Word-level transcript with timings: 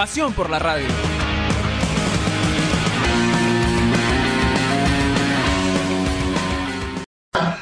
Pasión 0.00 0.32
por 0.32 0.48
la 0.48 0.58
radio. 0.58 0.86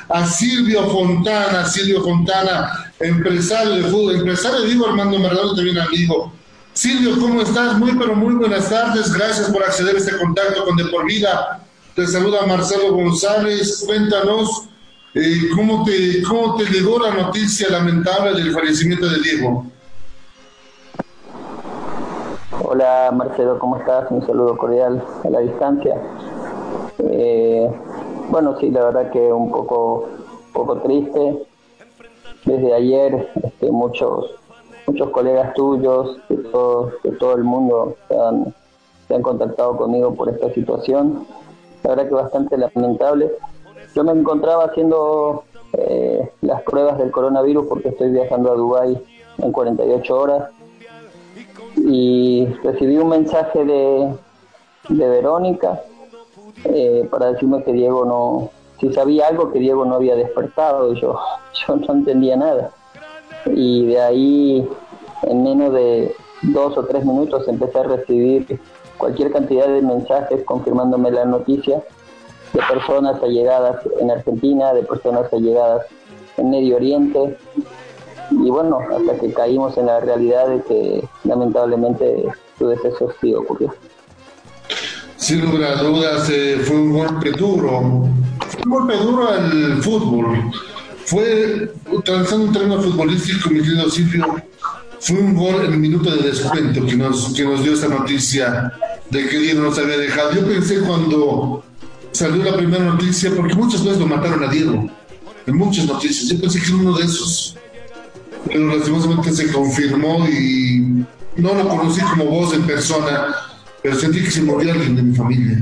A 0.08 0.24
Silvio 0.24 0.88
Fontana, 0.88 1.66
Silvio 1.66 2.00
Fontana, 2.00 2.92
empresario 3.00 3.72
de 3.72 3.82
fútbol, 3.90 4.14
empresario 4.18 4.60
digo 4.60 4.86
Armando 4.86 5.18
Maradona, 5.18 5.56
también 5.56 5.78
amigo. 5.80 6.32
Silvio, 6.74 7.18
¿cómo 7.18 7.42
estás? 7.42 7.76
Muy, 7.76 7.98
pero 7.98 8.14
muy 8.14 8.34
buenas 8.34 8.70
tardes. 8.70 9.12
Gracias 9.12 9.50
por 9.50 9.64
acceder 9.64 9.96
a 9.96 9.98
este 9.98 10.16
contacto 10.16 10.64
con 10.64 10.76
De 10.76 10.84
Por 10.84 11.06
Vida. 11.06 11.66
Te 11.96 12.06
saluda 12.06 12.46
Marcelo 12.46 12.92
González. 12.92 13.82
Cuéntanos 13.84 14.68
eh, 15.14 15.48
¿cómo, 15.56 15.84
te, 15.84 16.22
¿cómo 16.22 16.54
te 16.54 16.66
llegó 16.66 17.00
la 17.00 17.14
noticia 17.14 17.68
lamentable 17.68 18.40
del 18.40 18.52
fallecimiento 18.52 19.08
de 19.08 19.18
Diego? 19.22 19.66
Hola 22.70 23.10
Marcelo, 23.14 23.58
¿cómo 23.58 23.78
estás? 23.78 24.10
Un 24.10 24.26
saludo 24.26 24.54
cordial 24.58 25.02
a 25.24 25.30
la 25.30 25.38
distancia. 25.38 25.96
Eh, 26.98 27.66
bueno, 28.28 28.58
sí, 28.60 28.70
la 28.70 28.84
verdad 28.84 29.10
que 29.10 29.32
un 29.32 29.50
poco, 29.50 30.06
poco 30.52 30.76
triste. 30.82 31.46
Desde 32.44 32.74
ayer 32.74 33.30
este, 33.42 33.72
muchos 33.72 34.34
muchos 34.86 35.08
colegas 35.12 35.54
tuyos 35.54 36.18
de 36.28 36.36
todo, 36.36 36.92
de 37.04 37.12
todo 37.12 37.36
el 37.36 37.44
mundo 37.44 37.96
se 38.06 38.18
han, 38.18 38.54
se 39.06 39.14
han 39.14 39.22
contactado 39.22 39.74
conmigo 39.78 40.14
por 40.14 40.28
esta 40.28 40.52
situación. 40.52 41.26
La 41.84 41.94
verdad 41.94 42.08
que 42.08 42.14
bastante 42.16 42.58
lamentable. 42.58 43.32
Yo 43.94 44.04
me 44.04 44.12
encontraba 44.12 44.66
haciendo 44.66 45.44
eh, 45.72 46.30
las 46.42 46.60
pruebas 46.64 46.98
del 46.98 47.12
coronavirus 47.12 47.64
porque 47.66 47.88
estoy 47.88 48.10
viajando 48.10 48.52
a 48.52 48.56
Dubái 48.56 49.02
en 49.38 49.52
48 49.52 50.14
horas 50.14 50.57
y 51.76 52.46
recibí 52.62 52.96
un 52.96 53.08
mensaje 53.08 53.64
de, 53.64 54.14
de 54.88 55.08
Verónica 55.08 55.80
eh, 56.64 57.06
para 57.10 57.32
decirme 57.32 57.62
que 57.62 57.72
Diego 57.72 58.04
no, 58.04 58.50
si 58.80 58.92
sabía 58.92 59.28
algo 59.28 59.52
que 59.52 59.58
Diego 59.58 59.84
no 59.84 59.96
había 59.96 60.16
despertado 60.16 60.94
yo, 60.94 61.18
yo 61.66 61.76
no 61.76 61.94
entendía 61.94 62.36
nada. 62.36 62.70
Y 63.46 63.86
de 63.86 64.00
ahí, 64.00 64.68
en 65.22 65.42
menos 65.42 65.72
de 65.72 66.14
dos 66.42 66.76
o 66.76 66.84
tres 66.84 67.04
minutos, 67.04 67.46
empecé 67.48 67.78
a 67.78 67.84
recibir 67.84 68.60
cualquier 68.96 69.32
cantidad 69.32 69.68
de 69.68 69.82
mensajes 69.82 70.42
confirmándome 70.44 71.10
la 71.10 71.24
noticia 71.24 71.82
de 72.52 72.60
personas 72.68 73.22
allegadas 73.22 73.76
en 74.00 74.10
Argentina, 74.10 74.72
de 74.74 74.82
personas 74.82 75.32
allegadas 75.32 75.86
en 76.36 76.50
Medio 76.50 76.76
Oriente, 76.76 77.36
y 78.30 78.50
bueno, 78.50 78.80
hasta 78.80 79.18
que 79.18 79.32
caímos 79.32 79.76
en 79.76 79.86
la 79.86 80.00
realidad 80.00 80.48
de 80.48 80.62
que 80.62 81.08
lamentablemente 81.24 82.24
su 82.58 82.68
deceso 82.68 83.12
sí 83.20 83.34
ocurrió. 83.34 83.74
Sin 85.16 85.40
lugar 85.40 85.78
a 85.78 85.82
dudas, 85.82 86.28
eh, 86.30 86.60
fue 86.64 86.76
un 86.76 86.92
golpe 86.92 87.30
duro, 87.32 88.08
fue 88.48 88.62
un 88.64 88.70
golpe 88.70 88.96
duro 88.96 89.28
al 89.28 89.82
fútbol. 89.82 90.50
Fue, 91.04 91.72
transando 92.04 92.46
un 92.46 92.52
terreno 92.52 92.80
futbolístico, 92.82 93.48
mi 93.50 93.60
querido 93.60 93.88
Silvio, 93.88 94.26
fue 95.00 95.16
un 95.16 95.34
gol 95.34 95.64
en 95.64 95.72
el 95.72 95.78
minuto 95.78 96.10
de 96.10 96.22
descuento 96.22 96.84
que 96.84 96.96
nos, 96.96 97.32
que 97.34 97.44
nos 97.44 97.62
dio 97.62 97.72
esta 97.72 97.88
noticia 97.88 98.72
de 99.08 99.26
que 99.26 99.38
Diego 99.38 99.62
nos 99.62 99.78
había 99.78 99.96
dejado. 99.96 100.32
Yo 100.32 100.46
pensé 100.46 100.80
cuando 100.80 101.64
salió 102.12 102.44
la 102.44 102.56
primera 102.56 102.84
noticia, 102.84 103.30
porque 103.34 103.54
muchas 103.54 103.82
veces 103.82 103.98
lo 103.98 104.06
mataron 104.06 104.44
a 104.44 104.48
Diego, 104.48 104.88
en 105.46 105.56
muchas 105.56 105.86
noticias, 105.86 106.28
yo 106.28 106.40
pensé 106.40 106.60
que 106.60 106.66
era 106.66 106.76
uno 106.76 106.96
de 106.98 107.04
esos 107.04 107.57
pero 108.48 108.66
lastimosamente 108.66 109.32
se 109.32 109.52
confirmó 109.52 110.26
y 110.28 111.04
no 111.36 111.54
lo 111.54 111.68
conocí 111.68 112.00
como 112.00 112.24
voz 112.24 112.54
en 112.54 112.66
persona, 112.66 113.34
pero 113.82 113.94
sentí 113.94 114.24
que 114.24 114.30
se 114.30 114.42
moría 114.42 114.72
alguien 114.72 114.96
de 114.96 115.02
mi 115.02 115.14
familia. 115.14 115.58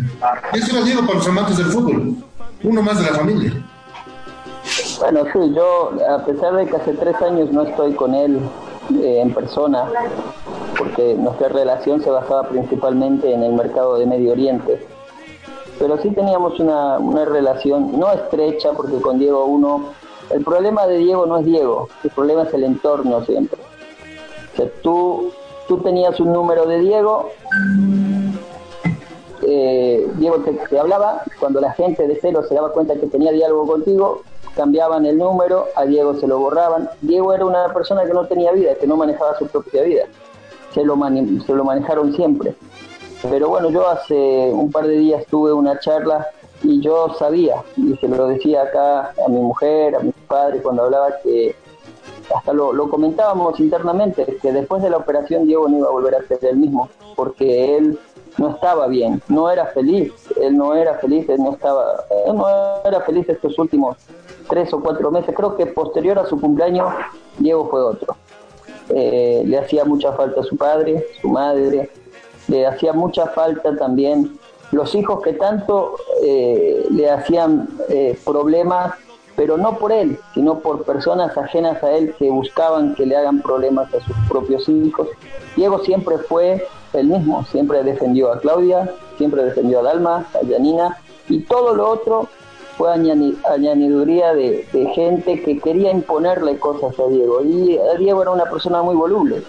Y 0.52 0.58
eso 0.58 0.74
lo 0.74 0.84
digo 0.84 1.02
para 1.02 1.14
los 1.14 1.28
amantes 1.28 1.58
del 1.58 1.66
fútbol, 1.66 2.16
uno 2.62 2.82
más 2.82 2.98
de 2.98 3.10
la 3.10 3.18
familia. 3.18 3.52
Bueno, 5.00 5.24
sí, 5.32 5.38
yo, 5.54 5.92
a 6.10 6.24
pesar 6.24 6.56
de 6.56 6.66
que 6.66 6.76
hace 6.76 6.92
tres 6.94 7.16
años 7.22 7.52
no 7.52 7.62
estoy 7.62 7.94
con 7.94 8.14
él 8.14 8.40
eh, 8.94 9.20
en 9.20 9.32
persona, 9.32 9.84
porque 10.76 11.14
nuestra 11.14 11.48
relación 11.48 12.02
se 12.02 12.10
basaba 12.10 12.48
principalmente 12.48 13.32
en 13.32 13.42
el 13.42 13.52
mercado 13.52 13.98
de 13.98 14.06
Medio 14.06 14.32
Oriente, 14.32 14.84
pero 15.78 16.00
sí 16.02 16.10
teníamos 16.10 16.58
una, 16.58 16.98
una 16.98 17.24
relación 17.26 17.98
no 17.98 18.10
estrecha, 18.12 18.72
porque 18.72 19.00
con 19.00 19.18
Diego 19.18 19.44
uno 19.44 19.90
el 20.30 20.44
problema 20.44 20.86
de 20.86 20.98
Diego 20.98 21.26
no 21.26 21.38
es 21.38 21.44
Diego, 21.44 21.88
el 22.04 22.10
problema 22.10 22.42
es 22.42 22.54
el 22.54 22.64
entorno 22.64 23.24
siempre. 23.24 23.60
O 24.52 24.56
sea, 24.56 24.70
tú, 24.82 25.32
tú 25.68 25.78
tenías 25.78 26.18
un 26.20 26.32
número 26.32 26.66
de 26.66 26.80
Diego, 26.80 27.30
eh, 29.42 30.08
Diego 30.16 30.38
te, 30.38 30.78
hablaba, 30.78 31.22
cuando 31.38 31.60
la 31.60 31.72
gente 31.72 32.06
de 32.06 32.16
celo 32.16 32.42
se 32.44 32.54
daba 32.54 32.72
cuenta 32.72 32.94
que 32.94 33.06
tenía 33.06 33.32
diálogo 33.32 33.66
contigo, 33.66 34.22
cambiaban 34.56 35.06
el 35.06 35.18
número, 35.18 35.66
a 35.76 35.84
Diego 35.84 36.14
se 36.18 36.26
lo 36.26 36.38
borraban. 36.38 36.88
Diego 37.02 37.32
era 37.32 37.44
una 37.44 37.72
persona 37.72 38.04
que 38.04 38.12
no 38.12 38.26
tenía 38.26 38.52
vida, 38.52 38.74
que 38.74 38.86
no 38.86 38.96
manejaba 38.96 39.38
su 39.38 39.46
propia 39.46 39.82
vida. 39.82 40.04
Se 40.72 40.84
lo, 40.84 40.96
se 41.46 41.52
lo 41.52 41.64
manejaron 41.64 42.14
siempre. 42.14 42.54
Pero 43.22 43.48
bueno, 43.48 43.70
yo 43.70 43.88
hace 43.88 44.50
un 44.52 44.70
par 44.70 44.86
de 44.86 44.96
días 44.96 45.24
tuve 45.26 45.52
una 45.52 45.78
charla 45.78 46.26
y 46.62 46.80
yo 46.80 47.14
sabía, 47.18 47.62
y 47.76 47.96
se 47.96 48.08
lo 48.08 48.28
decía 48.28 48.62
acá 48.62 49.12
a 49.24 49.28
mi 49.28 49.40
mujer, 49.40 49.96
a 49.96 50.00
mi 50.00 50.12
padre, 50.12 50.62
cuando 50.62 50.84
hablaba 50.84 51.08
que 51.22 51.54
hasta 52.34 52.52
lo, 52.52 52.72
lo, 52.72 52.90
comentábamos 52.90 53.60
internamente, 53.60 54.38
que 54.42 54.52
después 54.52 54.82
de 54.82 54.90
la 54.90 54.96
operación 54.96 55.46
Diego 55.46 55.68
no 55.68 55.78
iba 55.78 55.88
a 55.88 55.92
volver 55.92 56.16
a 56.16 56.26
ser 56.26 56.44
el 56.44 56.56
mismo, 56.56 56.88
porque 57.14 57.76
él 57.76 57.98
no 58.38 58.50
estaba 58.50 58.86
bien, 58.86 59.22
no 59.28 59.50
era 59.50 59.66
feliz, 59.66 60.12
él 60.40 60.56
no 60.56 60.74
era 60.74 60.94
feliz, 60.94 61.28
él 61.28 61.38
no 61.38 61.52
estaba, 61.52 62.04
él 62.26 62.36
no 62.36 62.46
era 62.84 63.00
feliz 63.02 63.28
estos 63.28 63.58
últimos 63.58 63.96
tres 64.48 64.72
o 64.72 64.80
cuatro 64.80 65.10
meses, 65.10 65.34
creo 65.34 65.56
que 65.56 65.66
posterior 65.66 66.18
a 66.18 66.26
su 66.26 66.40
cumpleaños 66.40 66.92
Diego 67.38 67.68
fue 67.68 67.82
otro. 67.82 68.16
Eh, 68.88 69.42
le 69.44 69.58
hacía 69.58 69.84
mucha 69.84 70.12
falta 70.12 70.40
a 70.40 70.44
su 70.44 70.56
padre, 70.56 71.04
su 71.20 71.28
madre, 71.28 71.90
le 72.48 72.66
hacía 72.66 72.92
mucha 72.92 73.26
falta 73.26 73.76
también 73.76 74.38
los 74.72 74.94
hijos 74.94 75.22
que 75.22 75.32
tanto 75.34 75.96
eh, 76.22 76.86
le 76.90 77.10
hacían 77.10 77.68
eh, 77.88 78.18
problemas, 78.24 78.94
pero 79.36 79.56
no 79.56 79.78
por 79.78 79.92
él, 79.92 80.18
sino 80.34 80.60
por 80.60 80.84
personas 80.84 81.36
ajenas 81.36 81.82
a 81.82 81.92
él 81.92 82.14
que 82.18 82.30
buscaban 82.30 82.94
que 82.94 83.06
le 83.06 83.16
hagan 83.16 83.42
problemas 83.42 83.92
a 83.94 84.00
sus 84.00 84.16
propios 84.28 84.68
hijos. 84.68 85.08
Diego 85.56 85.78
siempre 85.80 86.18
fue 86.18 86.66
el 86.94 87.08
mismo, 87.08 87.44
siempre 87.44 87.82
defendió 87.82 88.32
a 88.32 88.40
Claudia, 88.40 88.90
siempre 89.18 89.44
defendió 89.44 89.80
a 89.80 89.82
Dalma, 89.82 90.26
a 90.34 90.46
Janina, 90.50 90.98
y 91.28 91.40
todo 91.40 91.74
lo 91.74 91.88
otro 91.88 92.28
fue 92.76 92.92
añadiduría 92.92 94.34
de, 94.34 94.66
de 94.72 94.86
gente 94.94 95.42
que 95.42 95.58
quería 95.58 95.90
imponerle 95.90 96.58
cosas 96.58 96.98
a 96.98 97.06
Diego. 97.08 97.42
Y 97.42 97.78
Diego 97.98 98.22
era 98.22 98.30
una 98.30 98.44
persona 98.44 98.82
muy 98.82 98.94
voluble. 98.94 99.42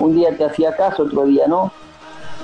Un 0.00 0.14
día 0.14 0.36
te 0.36 0.44
hacía 0.44 0.76
caso, 0.76 1.04
otro 1.04 1.24
día 1.24 1.46
no 1.46 1.72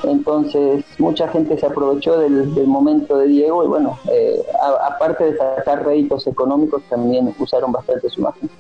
entonces, 0.05 0.85
mucha 0.99 1.29
gente 1.29 1.59
se 1.59 1.67
aprovechó 1.67 2.19
del, 2.19 2.67
momento 2.67 3.19
de 3.19 3.29
Diego 3.29 3.65
y 3.65 3.69
bueno, 3.69 3.99
eh, 4.11 4.43
aparte 4.87 5.25
de 5.25 5.37
sacar 5.37 5.85
réditos 5.85 6.27
económicos, 6.27 6.83
también 6.89 7.35
usaron 7.39 7.73
bastante 7.73 8.09
su 8.11 8.21
imagen. 8.21 8.51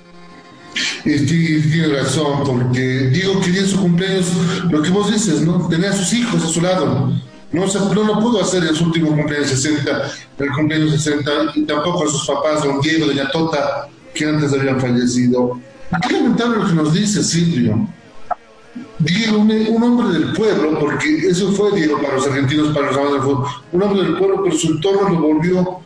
Tiene 1.03 1.89
razón, 1.99 2.45
porque 2.47 2.81
Diego 3.13 3.41
quería 3.41 3.65
su 3.65 3.81
cumpleaños, 3.81 4.33
lo 4.71 4.83
que 4.83 4.91
vos 4.91 5.13
dices, 5.13 5.43
¿no? 5.43 5.69
Tenía 5.69 5.91
a 5.91 5.93
sus 5.93 6.13
hijos 6.13 6.45
a 6.45 6.49
su 6.49 6.61
lado. 6.61 7.13
No, 7.51 7.67
no 7.67 8.05
lo 8.05 8.21
pudo 8.21 8.41
hacer 8.41 8.65
en 8.65 8.75
su 8.75 8.85
último 8.85 9.09
cumpleaños 9.09 9.49
60, 9.49 10.11
el 10.39 10.53
cumpleaños 10.53 10.93
60, 10.93 11.31
y 11.55 11.63
tampoco 11.63 12.05
a 12.05 12.09
sus 12.09 12.27
papás, 12.27 12.65
don 12.65 12.81
Diego, 12.81 13.07
doña 13.07 13.31
Tota, 13.31 13.89
que 14.15 14.25
antes 14.25 14.53
habían 14.53 14.81
fallecido. 14.81 15.61
Qué 16.01 16.15
lamentable 16.15 16.59
lo 16.59 16.67
que 16.67 16.75
nos 16.75 16.95
dice 16.95 17.23
Silvio 17.23 17.87
Diego, 19.05 19.39
un, 19.39 19.83
hombre 19.83 20.19
del 20.19 20.33
pueblo, 20.33 20.79
porque 20.79 21.29
eso 21.29 21.51
fue 21.53 21.73
Diego 21.73 21.99
para 22.01 22.15
los 22.15 22.27
argentinos, 22.27 22.75
para 22.75 22.87
los 22.87 22.97
amantes 22.97 23.15
del 23.15 23.23
fútbol, 23.23 23.49
un 23.73 23.83
hombre 23.83 24.03
del 24.03 24.19
pueblo, 24.19 24.43
pero 24.45 24.57
su 24.57 24.69
entorno 24.69 25.09
lo 25.09 25.21
volvió 25.21 25.81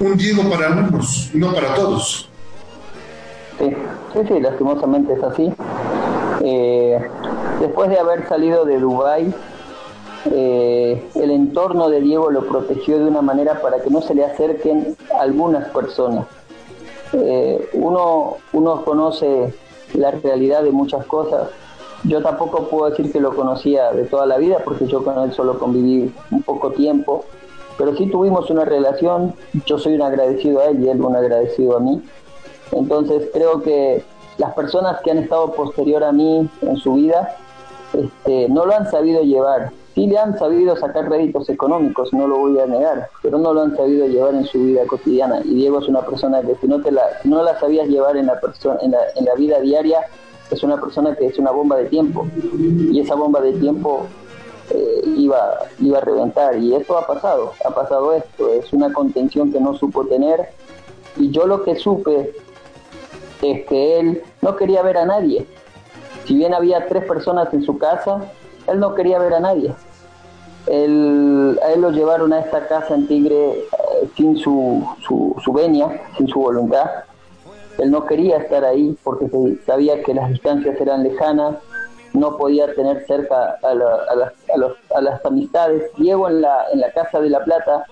un 0.00 0.16
Diego 0.16 0.42
para 0.50 0.66
algunos, 0.66 1.30
no 1.34 1.52
para 1.54 1.74
todos. 1.74 2.28
Sí, 3.58 3.74
sí, 4.28 4.40
lastimosamente 4.40 5.14
es 5.14 5.22
así. 5.22 5.52
Eh, 6.42 7.00
después 7.60 7.88
de 7.90 7.98
haber 7.98 8.28
salido 8.28 8.64
de 8.64 8.78
Dubái, 8.78 9.32
eh, 10.32 11.02
el 11.14 11.30
entorno 11.30 11.88
de 11.88 12.00
Diego 12.00 12.30
lo 12.30 12.46
protegió 12.46 12.98
de 12.98 13.04
una 13.04 13.22
manera 13.22 13.60
para 13.62 13.80
que 13.80 13.90
no 13.90 14.02
se 14.02 14.14
le 14.14 14.24
acerquen 14.24 14.96
algunas 15.18 15.68
personas. 15.68 16.26
Eh, 17.12 17.70
uno, 17.74 18.36
uno 18.52 18.84
conoce 18.84 19.54
la 19.94 20.10
realidad 20.10 20.62
de 20.62 20.72
muchas 20.72 21.06
cosas. 21.06 21.48
Yo 22.08 22.22
tampoco 22.22 22.68
puedo 22.68 22.90
decir 22.90 23.10
que 23.12 23.20
lo 23.20 23.34
conocía 23.34 23.92
de 23.92 24.04
toda 24.04 24.26
la 24.26 24.38
vida 24.38 24.58
porque 24.64 24.86
yo 24.86 25.02
con 25.02 25.18
él 25.18 25.32
solo 25.32 25.58
conviví 25.58 26.12
un 26.30 26.42
poco 26.42 26.70
tiempo, 26.70 27.24
pero 27.78 27.96
sí 27.96 28.06
tuvimos 28.06 28.48
una 28.50 28.64
relación, 28.64 29.34
yo 29.66 29.78
soy 29.78 29.94
un 29.94 30.02
agradecido 30.02 30.60
a 30.60 30.66
él 30.66 30.82
y 30.82 30.88
él 30.88 31.00
un 31.00 31.16
agradecido 31.16 31.76
a 31.76 31.80
mí. 31.80 32.02
Entonces 32.72 33.28
creo 33.32 33.62
que 33.62 34.04
las 34.38 34.54
personas 34.54 35.00
que 35.02 35.10
han 35.10 35.18
estado 35.18 35.52
posterior 35.52 36.04
a 36.04 36.12
mí 36.12 36.48
en 36.62 36.76
su 36.76 36.94
vida 36.94 37.36
este, 37.92 38.48
no 38.48 38.66
lo 38.66 38.74
han 38.74 38.90
sabido 38.90 39.22
llevar. 39.22 39.70
Sí 39.94 40.06
le 40.06 40.18
han 40.18 40.38
sabido 40.38 40.76
sacar 40.76 41.08
réditos 41.08 41.48
económicos, 41.48 42.12
no 42.12 42.28
lo 42.28 42.36
voy 42.36 42.58
a 42.60 42.66
negar, 42.66 43.08
pero 43.22 43.38
no 43.38 43.54
lo 43.54 43.62
han 43.62 43.76
sabido 43.76 44.06
llevar 44.06 44.34
en 44.34 44.44
su 44.44 44.62
vida 44.62 44.84
cotidiana. 44.86 45.40
Y 45.42 45.54
Diego 45.54 45.78
es 45.78 45.88
una 45.88 46.02
persona 46.02 46.42
que 46.42 46.54
si 46.56 46.68
no, 46.68 46.82
te 46.82 46.92
la, 46.92 47.02
no 47.24 47.42
la 47.42 47.58
sabías 47.58 47.88
llevar 47.88 48.16
en 48.18 48.26
la, 48.26 48.38
en, 48.82 48.90
la, 48.90 48.98
en 49.14 49.24
la 49.24 49.34
vida 49.34 49.58
diaria, 49.60 50.00
es 50.50 50.62
una 50.62 50.80
persona 50.80 51.14
que 51.16 51.26
es 51.26 51.38
una 51.38 51.50
bomba 51.50 51.76
de 51.76 51.86
tiempo. 51.86 52.26
Y 52.92 53.00
esa 53.00 53.14
bomba 53.14 53.40
de 53.40 53.52
tiempo 53.54 54.06
eh, 54.70 55.02
iba, 55.16 55.58
iba 55.80 55.98
a 55.98 56.00
reventar. 56.00 56.56
Y 56.56 56.74
esto 56.74 56.96
ha 56.98 57.06
pasado, 57.06 57.52
ha 57.64 57.70
pasado 57.70 58.12
esto. 58.12 58.48
Es 58.52 58.72
una 58.72 58.92
contención 58.92 59.52
que 59.52 59.60
no 59.60 59.74
supo 59.74 60.06
tener. 60.06 60.50
Y 61.16 61.30
yo 61.30 61.46
lo 61.46 61.62
que 61.62 61.76
supe 61.76 62.34
es 63.42 63.66
que 63.66 63.98
él 63.98 64.22
no 64.42 64.56
quería 64.56 64.82
ver 64.82 64.98
a 64.98 65.06
nadie. 65.06 65.46
Si 66.24 66.34
bien 66.34 66.54
había 66.54 66.86
tres 66.88 67.04
personas 67.04 67.52
en 67.54 67.62
su 67.62 67.78
casa, 67.78 68.30
él 68.66 68.80
no 68.80 68.94
quería 68.94 69.18
ver 69.18 69.34
a 69.34 69.40
nadie. 69.40 69.72
Él, 70.66 71.58
a 71.64 71.72
él 71.72 71.80
lo 71.80 71.90
llevaron 71.90 72.32
a 72.32 72.40
esta 72.40 72.66
casa 72.66 72.94
en 72.94 73.06
Tigre 73.06 73.50
eh, 73.50 74.10
sin 74.16 74.36
su, 74.36 74.84
su, 75.06 75.52
venia, 75.52 76.02
sin 76.16 76.26
su 76.26 76.40
voluntad. 76.40 76.86
Él 77.78 77.90
no 77.90 78.06
quería 78.06 78.38
estar 78.38 78.64
ahí 78.64 78.96
porque 79.02 79.28
sabía 79.66 80.02
que 80.02 80.14
las 80.14 80.30
distancias 80.30 80.80
eran 80.80 81.02
lejanas, 81.02 81.56
no 82.12 82.36
podía 82.36 82.74
tener 82.74 83.04
cerca 83.06 83.58
a, 83.62 83.74
las, 83.74 84.32
a, 84.94 85.00
las 85.00 85.24
amistades. 85.24 85.90
Diego 85.98 86.28
en 86.28 86.40
la, 86.40 86.64
en 86.72 86.80
la 86.80 86.90
Casa 86.92 87.20
de 87.20 87.28
la 87.28 87.44
Plata 87.44 87.84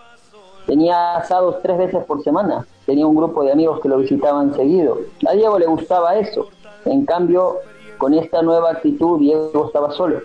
tenía 0.67 1.17
asados 1.17 1.57
tres 1.63 1.77
veces 1.77 2.05
por 2.05 2.23
semana, 2.23 2.67
tenía 2.87 3.07
un 3.07 3.17
grupo 3.17 3.45
de 3.45 3.53
amigos 3.53 3.81
que 3.81 3.89
lo 3.89 3.99
visitaban 3.99 4.55
seguido. 4.55 4.99
A 5.29 5.33
Diego 5.33 5.59
le 5.59 5.67
gustaba 5.67 6.17
eso. 6.17 6.49
En 6.87 7.05
cambio, 7.05 7.59
con 7.99 8.15
esta 8.15 8.43
nueva 8.43 8.71
actitud, 8.73 9.19
Diego 9.21 9.67
estaba 9.67 9.91
solo, 9.93 10.21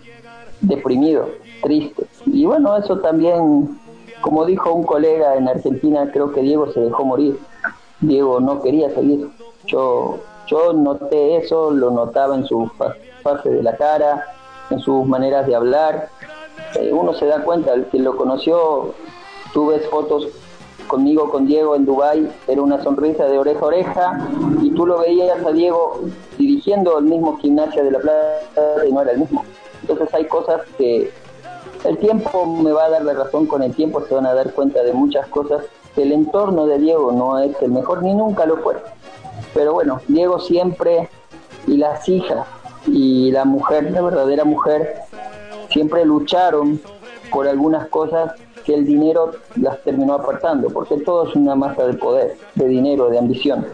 deprimido, 0.62 1.30
triste. 1.62 2.06
Y 2.26 2.46
bueno, 2.46 2.76
eso 2.78 3.00
también, 3.00 3.80
como 4.22 4.46
dijo 4.46 4.74
un 4.74 4.84
colega 4.84 5.36
en 5.36 5.48
Argentina, 5.48 6.10
creo 6.12 6.32
que 6.32 6.42
Diego 6.42 6.72
se 6.72 6.80
dejó 6.80 7.06
morir. 7.06 7.38
Diego 8.02 8.40
no 8.40 8.62
quería 8.62 8.90
seguir. 8.92 9.30
Yo, 9.70 10.20
yo 10.48 10.74
noté 10.74 11.38
eso, 11.38 11.72
lo 11.72 11.92
notaba 11.92 12.36
en 12.36 12.46
su 12.46 12.70
fase 13.22 13.50
de 13.50 13.62
la 13.62 13.78
cara, 13.78 14.26
en 14.72 14.80
sus 14.80 15.06
maneras 15.06 15.46
de 15.46 15.56
hablar. 15.56 16.10
Eh, 16.76 16.92
uno 16.92 17.14
se 17.14 17.28
da 17.28 17.44
cuenta, 17.44 17.74
el 17.74 17.86
que 17.86 18.00
lo 18.00 18.18
conoció, 18.18 18.94
tú 19.54 19.68
ves 19.68 19.88
fotos 19.90 20.28
conmigo, 20.88 21.30
con 21.30 21.46
Diego 21.46 21.76
en 21.76 21.86
Dubai 21.86 22.30
era 22.48 22.62
una 22.62 22.82
sonrisa 22.84 23.26
de 23.26 23.38
oreja 23.38 23.60
a 23.62 23.66
oreja 23.66 24.30
y 24.62 24.72
tú 24.72 24.88
lo 24.88 25.00
veías 25.00 25.46
a 25.46 25.52
Diego 25.52 26.02
dirigiendo 26.38 26.98
el 26.98 27.06
mismo 27.06 27.38
gimnasio 27.38 27.84
de 27.84 27.92
la 27.92 28.00
plata 28.00 28.88
y 28.88 28.92
no 28.92 29.02
era 29.02 29.12
el 29.12 29.20
mismo. 29.20 29.46
Entonces 29.82 30.12
hay 30.14 30.26
cosas 30.26 30.62
que 30.78 31.12
el 31.86 31.98
tiempo 32.00 32.46
me 32.46 32.72
va 32.72 32.86
a 32.86 32.90
dar 32.90 33.04
la 33.04 33.14
razón, 33.14 33.46
con 33.46 33.62
el 33.62 33.74
tiempo 33.74 34.04
se 34.06 34.16
van 34.16 34.26
a 34.26 34.34
dar 34.34 34.52
cuenta 34.54 34.84
de 34.84 34.92
muchas 34.92 35.28
cosas, 35.28 35.64
que 35.96 36.02
el 36.02 36.12
entorno 36.12 36.66
de 36.66 36.80
Diego 36.80 37.12
no 37.12 37.40
es 37.40 37.56
el 37.62 37.72
mejor 37.72 38.04
ni 38.04 38.14
nunca 38.14 38.46
lo 38.46 38.58
fue. 38.58 38.76
Pero 39.54 39.74
bueno, 39.74 40.02
Diego 40.08 40.40
siempre 40.40 41.10
y 41.68 41.78
las 41.78 42.08
hijas 42.08 42.48
y 42.88 43.32
la 43.32 43.46
mujer, 43.46 43.92
la 43.92 44.02
verdadera 44.02 44.46
mujer, 44.46 44.96
siempre 45.70 46.06
lucharon 46.06 46.80
por 47.32 47.48
algunas 47.48 47.88
cosas 47.88 48.34
que 48.66 48.74
el 48.74 48.86
dinero 48.86 49.32
las 49.56 49.82
terminó 49.84 50.14
apartando, 50.14 50.70
porque 50.70 50.98
todo 50.98 51.28
es 51.28 51.36
una 51.36 51.56
masa 51.56 51.86
de 51.88 51.94
poder, 51.94 52.38
de 52.56 52.68
dinero, 52.68 53.10
de 53.10 53.20
ambición. 53.20 53.66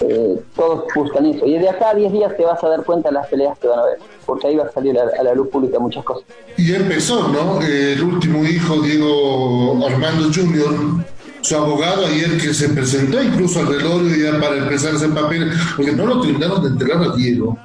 Eh, 0.00 0.40
todos 0.54 0.84
buscan 0.94 1.26
eso. 1.26 1.46
Y 1.46 1.58
de 1.58 1.68
acá 1.68 1.90
a 1.90 1.94
10 1.94 2.12
días 2.12 2.36
te 2.36 2.44
vas 2.44 2.62
a 2.62 2.68
dar 2.68 2.84
cuenta 2.84 3.08
de 3.08 3.14
las 3.14 3.26
peleas 3.28 3.58
que 3.58 3.68
van 3.68 3.78
a 3.78 3.82
haber, 3.82 3.98
porque 4.26 4.48
ahí 4.48 4.56
va 4.56 4.64
a 4.64 4.72
salir 4.72 4.98
a, 4.98 5.22
la 5.22 5.34
luz 5.34 5.48
pública 5.48 5.78
muchas 5.78 6.04
cosas. 6.04 6.24
Y 6.56 6.74
empezó, 6.74 7.28
¿no? 7.28 7.60
El 7.62 8.02
último 8.02 8.44
hijo, 8.44 8.80
Diego 8.80 9.86
Armando 9.86 10.28
Jr., 10.34 11.04
su 11.46 11.56
abogado 11.56 12.06
ayer 12.06 12.38
que 12.38 12.52
se 12.52 12.68
presentó 12.70 13.22
incluso 13.22 13.60
al 13.60 13.66
velorio 13.66 14.16
ya 14.16 14.40
para 14.40 14.56
empezar 14.56 14.94
ese 14.94 15.08
papel, 15.08 15.52
porque 15.76 15.92
no 15.92 16.06
lo 16.06 16.20
terminaron 16.20 16.60
de 16.60 16.70
enterrar 16.70 17.04
a 17.04 17.14
Diego. 17.14 17.56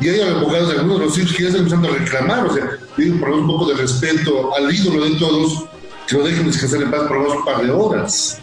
Y 0.00 0.08
hay 0.08 0.22
abogados 0.22 0.72
de 0.72 0.80
algunos 0.80 0.98
de 0.98 1.06
los 1.06 1.18
hijos 1.18 1.32
que 1.36 1.42
ya 1.44 1.48
están 1.50 1.64
empezando 1.64 1.88
a 1.88 1.92
reclamar, 1.92 2.46
o 2.46 2.52
sea, 2.52 2.70
digo, 2.96 3.20
por 3.20 3.30
un 3.30 3.46
poco 3.46 3.66
de 3.66 3.74
respeto 3.74 4.52
al 4.56 4.74
ídolo 4.74 5.04
de 5.04 5.14
todos, 5.20 5.66
que 6.08 6.16
lo 6.16 6.24
dejen 6.24 6.46
descansar 6.48 6.82
en 6.82 6.90
paz 6.90 7.02
por 7.02 7.16
un 7.18 7.44
par 7.44 7.62
de 7.62 7.70
horas. 7.70 8.40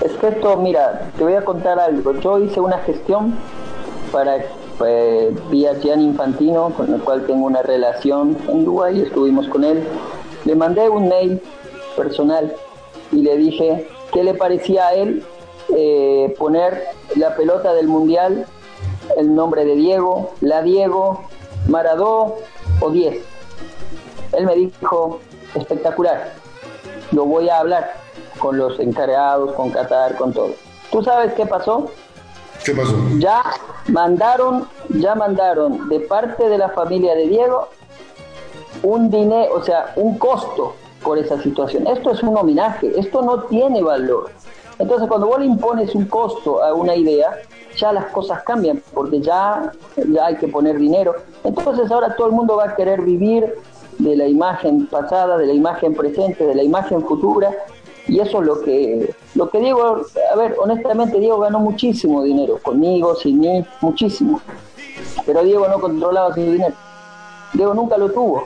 Esto, 0.00 0.56
mira, 0.58 1.10
te 1.16 1.24
voy 1.24 1.34
a 1.34 1.44
contar 1.44 1.80
algo. 1.80 2.14
Yo 2.20 2.38
hice 2.38 2.60
una 2.60 2.78
gestión 2.78 3.34
para 4.12 4.36
eh, 4.86 5.36
vía 5.50 5.72
Gianni 5.80 6.04
Infantino, 6.04 6.70
con 6.70 6.94
el 6.94 7.00
cual 7.00 7.26
tengo 7.26 7.46
una 7.46 7.62
relación 7.62 8.38
en 8.46 8.62
Uruguay, 8.62 9.00
estuvimos 9.00 9.48
con 9.48 9.64
él. 9.64 9.82
Le 10.44 10.54
mandé 10.54 10.88
un 10.88 11.08
mail 11.08 11.42
personal 11.96 12.54
y 13.12 13.22
le 13.22 13.36
dije 13.36 13.88
qué 14.12 14.24
le 14.24 14.34
parecía 14.34 14.88
a 14.88 14.94
él 14.94 15.24
eh, 15.76 16.34
poner 16.38 16.88
la 17.16 17.36
pelota 17.36 17.72
del 17.74 17.88
mundial, 17.88 18.46
el 19.16 19.34
nombre 19.34 19.64
de 19.64 19.74
Diego, 19.74 20.32
la 20.40 20.62
Diego, 20.62 21.24
Maradó 21.68 22.36
o 22.80 22.90
10. 22.90 23.22
Él 24.32 24.46
me 24.46 24.54
dijo, 24.54 25.20
espectacular, 25.54 26.32
lo 27.12 27.24
voy 27.24 27.48
a 27.48 27.58
hablar 27.58 27.94
con 28.38 28.56
los 28.56 28.78
encargados, 28.80 29.52
con 29.52 29.70
Qatar, 29.70 30.16
con 30.16 30.32
todo. 30.32 30.54
¿Tú 30.90 31.02
sabes 31.02 31.34
qué 31.34 31.44
pasó? 31.44 31.90
¿Qué 32.64 32.74
pasó? 32.74 32.96
Ya 33.18 33.42
mandaron, 33.88 34.68
ya 34.88 35.14
mandaron 35.14 35.88
de 35.88 36.00
parte 36.00 36.48
de 36.48 36.58
la 36.58 36.70
familia 36.70 37.14
de 37.14 37.28
Diego 37.28 37.68
un 38.82 39.10
dinero, 39.10 39.54
o 39.54 39.62
sea, 39.62 39.92
un 39.96 40.18
costo 40.18 40.74
por 41.02 41.18
esa 41.18 41.40
situación. 41.42 41.86
Esto 41.86 42.10
es 42.10 42.22
un 42.22 42.36
homenaje, 42.36 42.98
esto 42.98 43.22
no 43.22 43.42
tiene 43.44 43.82
valor. 43.82 44.30
Entonces, 44.78 45.08
cuando 45.08 45.26
vos 45.26 45.40
le 45.40 45.46
impones 45.46 45.94
un 45.94 46.06
costo 46.06 46.62
a 46.62 46.72
una 46.72 46.94
idea, 46.94 47.30
ya 47.76 47.92
las 47.92 48.06
cosas 48.06 48.42
cambian, 48.42 48.82
porque 48.94 49.20
ya, 49.20 49.72
ya 49.96 50.26
hay 50.26 50.36
que 50.36 50.48
poner 50.48 50.78
dinero. 50.78 51.14
Entonces, 51.44 51.90
ahora 51.90 52.14
todo 52.16 52.28
el 52.28 52.32
mundo 52.32 52.56
va 52.56 52.64
a 52.64 52.76
querer 52.76 53.02
vivir 53.02 53.54
de 53.98 54.16
la 54.16 54.26
imagen 54.26 54.86
pasada, 54.86 55.36
de 55.36 55.46
la 55.46 55.52
imagen 55.52 55.94
presente, 55.94 56.46
de 56.46 56.54
la 56.54 56.62
imagen 56.62 57.04
futura, 57.04 57.50
y 58.06 58.20
eso 58.20 58.40
es 58.40 58.46
lo 58.46 58.60
que, 58.62 59.14
lo 59.34 59.50
que 59.50 59.58
Diego, 59.58 60.02
a 60.32 60.36
ver, 60.36 60.56
honestamente 60.58 61.18
Diego 61.18 61.38
ganó 61.40 61.60
muchísimo 61.60 62.22
dinero, 62.22 62.58
conmigo, 62.62 63.14
sin 63.14 63.38
mí, 63.38 63.64
muchísimo, 63.80 64.40
pero 65.26 65.42
Diego 65.42 65.68
no 65.68 65.78
controlaba 65.78 66.32
su 66.34 66.40
dinero, 66.40 66.74
Diego 67.52 67.74
nunca 67.74 67.98
lo 67.98 68.10
tuvo, 68.10 68.44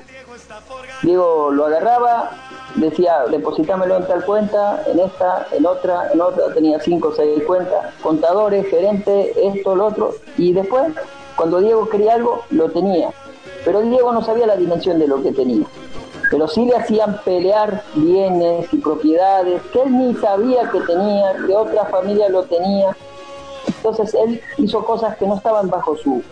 Diego 1.03 1.51
lo 1.53 1.67
agarraba, 1.67 2.31
decía, 2.77 3.25
depositámelo 3.31 3.97
en 3.97 4.07
tal 4.07 4.25
cuenta, 4.25 4.83
en 4.87 4.99
esta, 5.01 5.47
en 5.53 5.67
otra, 5.67 6.11
en 6.13 6.21
otra, 6.21 6.53
tenía 6.55 6.81
cinco 6.81 7.09
o 7.09 7.15
seis 7.15 7.43
cuentas, 7.45 7.95
contadores, 8.03 8.67
gerente, 8.69 9.35
esto, 9.47 9.75
lo 9.75 9.87
otro, 9.87 10.15
y 10.37 10.53
después, 10.53 10.93
cuando 11.37 11.61
Diego 11.61 11.89
quería 11.89 12.15
algo, 12.15 12.43
lo 12.51 12.71
tenía, 12.71 13.11
pero 13.65 13.81
Diego 13.83 14.13
no 14.13 14.23
sabía 14.25 14.47
la 14.47 14.57
dimensión 14.57 14.99
de 14.99 15.09
lo 15.09 15.23
que 15.23 15.33
tenía. 15.33 15.67
Pero 16.31 16.49
sí 16.49 16.65
le 16.65 16.75
hacían 16.77 17.21
pelear 17.25 17.83
bienes 17.95 18.73
y 18.73 18.79
propiedades 18.79 19.61
que 19.71 19.83
él 19.83 19.99
ni 19.99 20.15
sabía 20.15 20.71
que 20.71 20.81
tenía, 20.81 21.35
que 21.47 21.55
otra 21.55 21.85
familia 21.87 22.31
lo 22.31 22.45
tenía. 22.45 22.97
Entonces 23.67 24.15
él 24.15 24.41
hizo 24.57 24.83
cosas 24.83 25.17
que 25.19 25.27
no 25.27 25.37
estaban 25.37 25.69
bajo 25.69 25.95
su, 25.95 26.23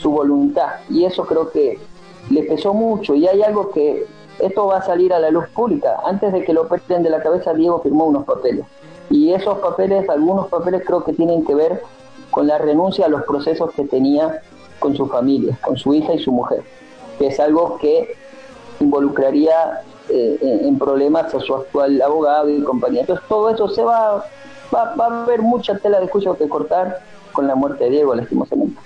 su 0.00 0.10
voluntad 0.10 0.68
y 0.88 1.04
eso 1.04 1.24
creo 1.26 1.50
que 1.50 1.80
le 2.30 2.42
pesó 2.44 2.72
mucho 2.72 3.14
y 3.14 3.26
hay 3.26 3.42
algo 3.42 3.70
que 3.70 4.06
esto 4.38 4.66
va 4.66 4.78
a 4.78 4.82
salir 4.82 5.12
a 5.12 5.18
la 5.18 5.30
luz 5.30 5.48
pública. 5.48 5.96
Antes 6.04 6.32
de 6.32 6.44
que 6.44 6.52
lo 6.52 6.68
perten 6.68 7.02
de 7.02 7.10
la 7.10 7.22
cabeza, 7.22 7.52
Diego 7.54 7.80
firmó 7.82 8.06
unos 8.06 8.24
papeles. 8.24 8.64
Y 9.10 9.32
esos 9.32 9.58
papeles, 9.58 10.08
algunos 10.08 10.48
papeles 10.48 10.82
creo 10.86 11.04
que 11.04 11.12
tienen 11.12 11.44
que 11.44 11.54
ver 11.54 11.82
con 12.30 12.46
la 12.46 12.58
renuncia 12.58 13.06
a 13.06 13.08
los 13.08 13.22
procesos 13.22 13.70
que 13.72 13.84
tenía 13.84 14.42
con 14.78 14.96
su 14.96 15.06
familia, 15.06 15.58
con 15.62 15.76
su 15.76 15.94
hija 15.94 16.14
y 16.14 16.18
su 16.18 16.32
mujer, 16.32 16.62
que 17.18 17.28
es 17.28 17.38
algo 17.38 17.78
que 17.78 18.16
involucraría 18.80 19.82
eh, 20.08 20.38
en 20.42 20.78
problemas 20.78 21.32
a 21.34 21.40
su 21.40 21.54
actual 21.54 22.00
abogado 22.02 22.48
y 22.50 22.62
compañía. 22.62 23.02
Entonces 23.02 23.24
todo 23.28 23.50
eso 23.50 23.68
se 23.68 23.82
va, 23.82 24.24
va, 24.74 24.94
va 24.94 25.06
a 25.06 25.22
haber 25.22 25.42
mucha 25.42 25.78
tela 25.78 26.00
de 26.00 26.08
juicio 26.08 26.36
que 26.36 26.48
cortar 26.48 27.00
con 27.32 27.46
la 27.46 27.54
muerte 27.54 27.84
de 27.84 27.90
Diego, 27.90 28.14
lastimosamente. 28.14 28.80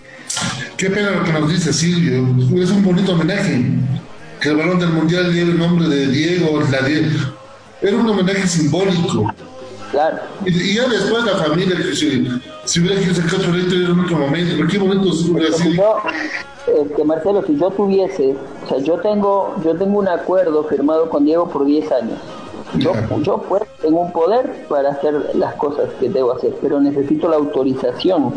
Qué 0.76 0.90
pena 0.90 1.10
lo 1.10 1.24
que 1.24 1.32
nos 1.32 1.50
dice 1.50 1.72
Silvio. 1.72 2.24
Es 2.62 2.70
un 2.70 2.84
bonito 2.84 3.12
homenaje. 3.12 3.64
Que 4.40 4.50
el 4.50 4.56
balón 4.56 4.78
del 4.78 4.90
mundial 4.90 5.32
lleve 5.32 5.52
el 5.52 5.58
nombre 5.58 5.88
de 5.88 6.06
Diego, 6.08 6.60
la 6.60 6.78
Era 7.80 7.96
un 7.96 8.08
homenaje 8.08 8.46
simbólico. 8.46 9.32
Claro. 9.90 10.18
Y, 10.44 10.74
ya 10.74 10.86
después 10.86 11.24
la 11.24 11.36
familia, 11.36 11.76
que 11.76 11.94
si, 11.94 12.28
si 12.64 12.80
hubiera 12.80 13.00
que 13.00 13.14
sacar 13.14 13.40
otro 13.40 13.54
en 13.54 14.00
otro 14.00 14.18
momento, 14.18 14.54
pero 14.56 14.68
qué 14.68 14.78
bonito 14.78 15.08
hubiera 15.30 15.52
sido. 15.56 15.82
Eh, 16.66 16.86
que 16.94 17.04
Marcelo, 17.04 17.42
si 17.46 17.56
yo 17.56 17.70
tuviese, 17.70 18.36
o 18.64 18.68
sea, 18.68 18.78
yo 18.78 18.98
tengo, 18.98 19.54
yo 19.64 19.74
tengo 19.76 19.98
un 19.98 20.08
acuerdo 20.08 20.64
firmado 20.64 21.08
con 21.08 21.24
Diego 21.24 21.48
por 21.48 21.64
10 21.64 21.92
años. 21.92 22.18
Yo, 22.76 22.92
yo 23.22 23.38
puedo, 23.38 23.66
tengo 23.80 24.02
un 24.02 24.12
poder 24.12 24.66
para 24.68 24.90
hacer 24.90 25.30
las 25.34 25.54
cosas 25.54 25.88
que 25.98 26.10
debo 26.10 26.32
hacer, 26.32 26.54
pero 26.60 26.78
necesito 26.80 27.28
la 27.28 27.36
autorización 27.36 28.34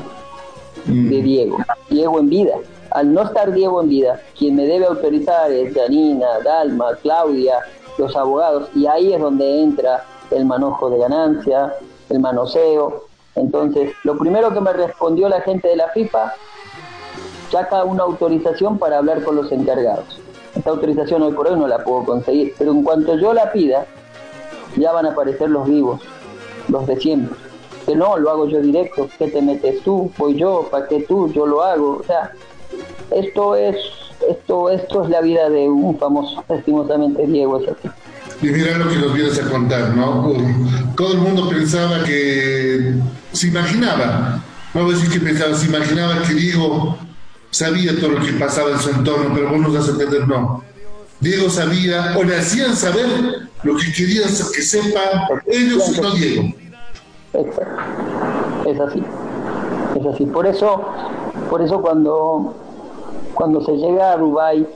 mm. 0.85 1.09
de 1.09 1.21
Diego. 1.21 1.57
Diego 1.89 2.19
en 2.19 2.29
vida. 2.29 2.53
Al 2.91 3.13
no 3.13 3.23
estar 3.23 3.51
Diego 3.53 3.81
en 3.81 3.89
vida, 3.89 4.21
quien 4.37 4.55
me 4.55 4.65
debe 4.65 4.85
autorizar 4.85 5.51
es 5.51 5.73
Janina, 5.73 6.39
Dalma, 6.43 6.95
Claudia, 7.01 7.59
los 7.97 8.15
abogados, 8.15 8.69
y 8.75 8.85
ahí 8.85 9.13
es 9.13 9.21
donde 9.21 9.61
entra 9.61 10.03
el 10.29 10.45
manojo 10.45 10.89
de 10.89 10.97
ganancia, 10.97 11.73
el 12.09 12.19
manoseo. 12.19 13.05
Entonces, 13.35 13.93
lo 14.03 14.17
primero 14.17 14.53
que 14.53 14.59
me 14.59 14.73
respondió 14.73 15.29
la 15.29 15.41
gente 15.41 15.69
de 15.69 15.77
la 15.77 15.87
FIFA 15.89 16.33
saca 17.49 17.83
una 17.83 18.03
autorización 18.03 18.77
para 18.77 18.97
hablar 18.97 19.23
con 19.23 19.35
los 19.37 19.51
encargados. 19.51 20.19
Esta 20.55 20.69
autorización 20.69 21.21
hoy 21.21 21.31
por 21.31 21.47
hoy 21.47 21.57
no 21.57 21.67
la 21.67 21.83
puedo 21.83 22.03
conseguir, 22.03 22.53
pero 22.57 22.71
en 22.71 22.83
cuanto 22.83 23.17
yo 23.17 23.33
la 23.33 23.51
pida, 23.53 23.85
ya 24.75 24.91
van 24.91 25.05
a 25.05 25.11
aparecer 25.11 25.49
los 25.49 25.67
vivos, 25.67 26.01
los 26.67 26.85
de 26.87 26.97
siempre. 26.97 27.37
Que 27.85 27.95
no, 27.95 28.17
lo 28.17 28.29
hago 28.29 28.47
yo 28.47 28.61
directo, 28.61 29.07
que 29.17 29.27
te 29.27 29.41
metes 29.41 29.81
tú, 29.81 30.11
voy 30.17 30.35
yo, 30.35 30.67
para 30.69 30.87
que 30.87 31.01
tú, 31.01 31.31
yo 31.31 31.45
lo 31.45 31.63
hago. 31.63 31.97
O 31.99 32.03
sea, 32.03 32.31
esto 33.11 33.55
es, 33.55 33.75
esto, 34.29 34.69
esto 34.69 35.03
es 35.03 35.09
la 35.09 35.21
vida 35.21 35.49
de 35.49 35.69
un 35.69 35.97
famoso, 35.97 36.43
lastimosamente 36.47 37.25
Diego 37.27 37.59
es 37.59 37.69
así. 37.69 37.89
Y 38.41 38.47
mira 38.47 38.77
lo 38.77 38.89
que 38.89 38.95
nos 38.95 39.13
vienes 39.13 39.39
a 39.39 39.49
contar, 39.49 39.95
¿no? 39.95 40.33
Todo 40.95 41.13
el 41.13 41.19
mundo 41.19 41.47
pensaba 41.49 42.03
que, 42.03 42.95
se 43.31 43.47
imaginaba, 43.47 44.41
no 44.73 44.83
voy 44.83 44.93
a 44.93 44.97
decir 44.97 45.11
que 45.11 45.19
pensaba, 45.19 45.55
se 45.55 45.67
imaginaba 45.67 46.21
que 46.23 46.33
Diego 46.33 46.97
sabía 47.51 47.99
todo 47.99 48.11
lo 48.11 48.25
que 48.25 48.33
pasaba 48.33 48.71
en 48.71 48.79
su 48.79 48.89
entorno, 48.89 49.31
pero 49.33 49.49
vos 49.49 49.59
nos 49.59 49.73
das 49.73 49.89
a 49.89 49.91
entender, 49.91 50.27
no. 50.27 50.63
Diego 51.19 51.49
sabía, 51.49 52.15
o 52.17 52.23
le 52.23 52.35
hacían 52.37 52.75
saber 52.75 53.05
lo 53.63 53.75
que 53.75 53.93
querían 53.93 54.27
que 54.27 54.61
sepan 54.61 55.27
ellos 55.45 55.95
y 55.95 56.01
no 56.01 56.11
Diego. 56.11 56.43
Es 58.65 58.79
así. 58.79 59.03
Es 59.99 60.05
así. 60.05 60.25
Por 60.25 60.47
eso, 60.47 60.83
por 61.49 61.61
eso 61.61 61.81
cuando, 61.81 62.55
cuando 63.41 63.59
se 63.61 63.75
llega 63.75 64.11
a 64.11 64.17
Dubái, 64.17 64.67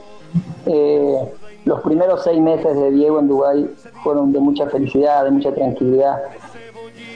eh, 0.66 1.32
los 1.64 1.80
primeros 1.82 2.24
seis 2.24 2.40
meses 2.40 2.74
de 2.74 2.90
Diego 2.90 3.20
en 3.20 3.28
Dubái 3.28 3.70
fueron 4.02 4.32
de 4.32 4.40
mucha 4.40 4.66
felicidad, 4.66 5.22
de 5.22 5.30
mucha 5.30 5.54
tranquilidad. 5.54 6.20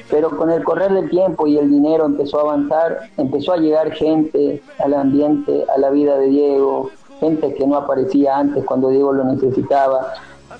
Pero 0.09 0.31
con 0.37 0.53
el 0.53 0.63
correr 0.63 0.93
del 0.93 1.11
tiempo 1.11 1.49
y 1.49 1.59
el 1.59 1.69
dinero 1.69 2.05
empezó 2.05 2.39
a 2.39 2.43
avanzar, 2.43 3.01
empezó 3.17 3.55
a 3.55 3.57
llegar 3.57 3.91
gente 3.91 4.63
al 4.79 4.95
ambiente, 4.95 5.65
a 5.75 5.81
la 5.81 5.91
vida 5.91 6.17
de 6.19 6.29
Diego, 6.29 6.91
gente 7.19 7.53
que 7.55 7.67
no 7.67 7.75
aparecía 7.75 8.39
antes 8.39 8.65
cuando 8.65 8.91
Diego 8.91 9.13
lo 9.13 9.25
necesitaba, 9.25 10.13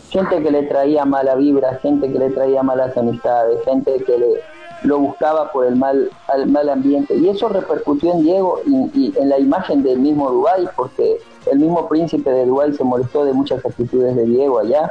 gente 0.09 0.43
que 0.43 0.51
le 0.51 0.65
traía 0.65 1.05
mala 1.05 1.37
vibra, 1.37 1.77
gente 1.77 2.13
que 2.13 2.19
le 2.19 2.31
traía 2.31 2.65
malas 2.65 2.97
amistades, 2.97 3.65
gente 3.65 4.03
que 4.03 4.19
le, 4.19 4.41
lo 4.83 4.99
buscaba 4.99 5.53
por 5.53 5.67
el 5.67 5.77
mal, 5.77 6.11
al 6.29 6.47
mal 6.47 6.69
ambiente. 6.69 7.15
Y 7.17 7.29
eso 7.29 7.49
repercutió 7.49 8.13
en 8.13 8.23
Diego 8.23 8.61
y, 8.67 9.13
en 9.17 9.29
la 9.29 9.39
imagen 9.39 9.83
del 9.83 9.99
mismo 9.99 10.31
Dubái, 10.31 10.69
porque 10.77 11.19
el 11.51 11.59
mismo 11.59 11.89
príncipe 11.89 12.31
de 12.31 12.47
Dubái 12.47 12.73
se 12.73 12.85
molestó 12.85 13.25
de 13.25 13.33
muchas 13.33 13.65
actitudes 13.65 14.17
de 14.17 14.25
Diego 14.25 14.59
allá. 14.59 14.91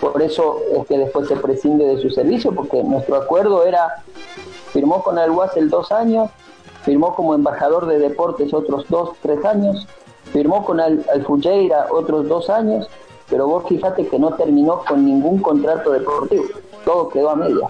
Por 0.00 0.20
eso 0.22 0.58
es 0.76 0.86
que 0.86 0.98
después 0.98 1.28
se 1.28 1.36
prescinde 1.36 1.84
de 1.84 2.00
su 2.00 2.10
servicio, 2.10 2.52
porque 2.52 2.82
nuestro 2.82 3.16
acuerdo 3.16 3.64
era, 3.64 4.02
firmó 4.72 5.02
con 5.02 5.18
el 5.18 5.70
dos 5.70 5.92
años, 5.92 6.30
firmó 6.82 7.14
como 7.14 7.34
embajador 7.34 7.86
de 7.86 7.98
deportes 7.98 8.52
otros 8.54 8.86
dos, 8.88 9.10
tres 9.22 9.44
años, 9.44 9.86
firmó 10.32 10.64
con 10.64 10.80
Al, 10.80 11.04
Fujeira 11.26 11.86
otros 11.90 12.28
dos 12.28 12.48
años, 12.50 12.88
pero 13.28 13.46
vos 13.46 13.64
fíjate 13.68 14.06
que 14.06 14.18
no 14.18 14.32
terminó 14.34 14.82
con 14.86 15.04
ningún 15.04 15.40
contrato 15.40 15.92
deportivo, 15.92 16.44
todo 16.84 17.08
quedó 17.08 17.30
a 17.30 17.36
media. 17.36 17.68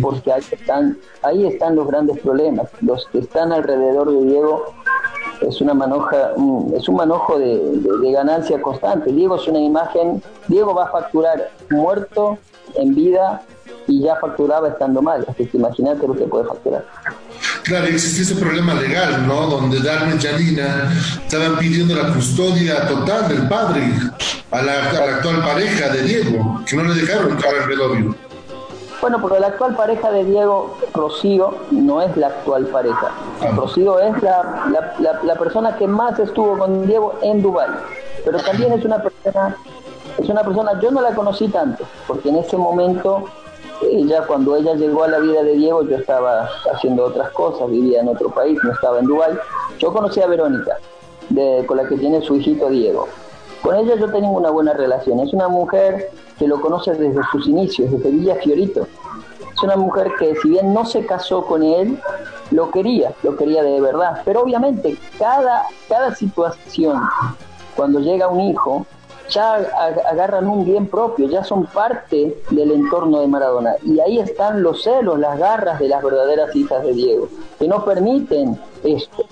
Porque 0.00 0.32
ahí 0.32 0.42
están, 0.50 0.98
ahí 1.22 1.46
están 1.46 1.76
los 1.76 1.86
grandes 1.86 2.18
problemas. 2.20 2.68
Los 2.80 3.06
que 3.12 3.18
están 3.18 3.52
alrededor 3.52 4.10
de 4.10 4.24
Diego 4.26 4.74
es 5.40 5.60
una 5.60 5.74
manoja, 5.74 6.32
es 6.76 6.88
un 6.88 6.96
manojo 6.96 7.38
de, 7.38 8.12
ganancia 8.12 8.60
constante. 8.60 9.12
Diego 9.12 9.36
es 9.36 9.46
una 9.48 9.60
imagen, 9.60 10.22
Diego 10.48 10.74
va 10.74 10.84
a 10.84 10.90
facturar 10.90 11.50
muerto, 11.70 12.38
en 12.74 12.94
vida, 12.94 13.42
y 13.88 14.02
ya 14.02 14.16
facturaba 14.16 14.68
estando 14.68 15.02
mal. 15.02 15.24
Así 15.28 15.46
que 15.46 15.56
imagínate 15.56 16.06
lo 16.06 16.14
que 16.14 16.24
puede 16.24 16.44
facturar. 16.44 16.84
Claro, 17.62 17.86
existía 17.86 18.22
ese 18.22 18.34
problema 18.36 18.74
legal, 18.74 19.26
¿no? 19.26 19.46
Donde 19.48 19.80
Darme 19.80 20.16
y 20.16 20.20
Janina 20.20 20.92
estaban 21.22 21.56
pidiendo 21.58 21.94
la 21.94 22.12
custodia 22.12 22.86
total 22.86 23.28
del 23.28 23.48
padre 23.48 23.82
a 24.50 24.62
la, 24.62 24.90
actual 24.90 25.40
pareja 25.42 25.88
de 25.90 26.02
Diego, 26.02 26.62
que 26.66 26.76
no 26.76 26.84
le 26.84 26.94
dejaron 26.94 27.32
entrar 27.32 27.54
al 27.54 27.68
velorio. 27.68 28.14
Bueno, 29.00 29.20
porque 29.20 29.38
la 29.40 29.48
actual 29.48 29.76
pareja 29.76 30.10
de 30.10 30.24
Diego, 30.24 30.74
Rocío, 30.94 31.54
no 31.70 32.00
es 32.00 32.16
la 32.16 32.28
actual 32.28 32.66
pareja. 32.66 33.10
Ah. 33.42 33.50
Rocío 33.54 33.98
es 33.98 34.22
la, 34.22 35.34
persona 35.38 35.76
que 35.76 35.86
más 35.86 36.18
estuvo 36.18 36.58
con 36.58 36.86
Diego 36.86 37.14
en 37.22 37.42
Dubái. 37.42 37.68
Pero 38.24 38.38
también 38.38 38.72
es 38.72 38.84
una 38.84 38.98
persona, 39.02 39.56
es 40.16 40.28
una 40.28 40.42
persona, 40.42 40.80
yo 40.80 40.90
no 40.90 41.02
la 41.02 41.14
conocí 41.14 41.48
tanto, 41.48 41.84
porque 42.06 42.30
en 42.30 42.36
ese 42.36 42.56
momento, 42.56 43.24
ella 43.82 44.26
cuando 44.26 44.56
ella 44.56 44.74
llegó 44.74 45.04
a 45.04 45.08
la 45.08 45.18
vida 45.18 45.42
de 45.42 45.52
Diego, 45.52 45.82
yo 45.82 45.96
estaba 45.96 46.48
haciendo 46.72 47.04
otras 47.04 47.30
cosas, 47.30 47.70
vivía 47.70 48.00
en 48.00 48.08
otro 48.08 48.30
país, 48.30 48.58
no 48.64 48.72
estaba 48.72 48.98
en 48.98 49.06
Dubái. 49.06 49.34
Yo 49.78 49.92
conocí 49.92 50.20
a 50.22 50.26
Verónica, 50.26 50.78
de, 51.28 51.64
con 51.66 51.76
la 51.76 51.86
que 51.86 51.96
tiene 51.96 52.22
su 52.22 52.34
hijito 52.36 52.68
Diego. 52.70 53.06
Con 53.66 53.74
ella 53.74 53.96
yo 53.96 54.08
tengo 54.12 54.30
una 54.30 54.50
buena 54.50 54.74
relación. 54.74 55.18
Es 55.18 55.32
una 55.32 55.48
mujer 55.48 56.12
que 56.38 56.46
lo 56.46 56.60
conoce 56.60 56.92
desde 56.92 57.20
sus 57.32 57.48
inicios, 57.48 57.90
desde 57.90 58.10
Villa 58.10 58.36
Fiorito. 58.36 58.86
Es 59.52 59.60
una 59.60 59.74
mujer 59.74 60.12
que 60.20 60.36
si 60.36 60.50
bien 60.50 60.72
no 60.72 60.86
se 60.86 61.04
casó 61.04 61.44
con 61.44 61.64
él, 61.64 62.00
lo 62.52 62.70
quería, 62.70 63.12
lo 63.24 63.36
quería 63.36 63.64
de 63.64 63.80
verdad. 63.80 64.22
Pero 64.24 64.42
obviamente 64.42 64.96
cada, 65.18 65.64
cada 65.88 66.14
situación, 66.14 67.02
cuando 67.74 67.98
llega 67.98 68.28
un 68.28 68.38
hijo, 68.38 68.86
ya 69.30 69.54
agarran 69.56 70.46
un 70.46 70.64
bien 70.64 70.86
propio, 70.86 71.28
ya 71.28 71.42
son 71.42 71.66
parte 71.66 72.40
del 72.50 72.70
entorno 72.70 73.18
de 73.18 73.26
Maradona. 73.26 73.74
Y 73.82 73.98
ahí 73.98 74.20
están 74.20 74.62
los 74.62 74.84
celos, 74.84 75.18
las 75.18 75.40
garras 75.40 75.80
de 75.80 75.88
las 75.88 76.04
verdaderas 76.04 76.54
hijas 76.54 76.84
de 76.84 76.92
Diego, 76.92 77.28
que 77.58 77.66
no 77.66 77.84
permiten 77.84 78.60
esto. 78.84 79.26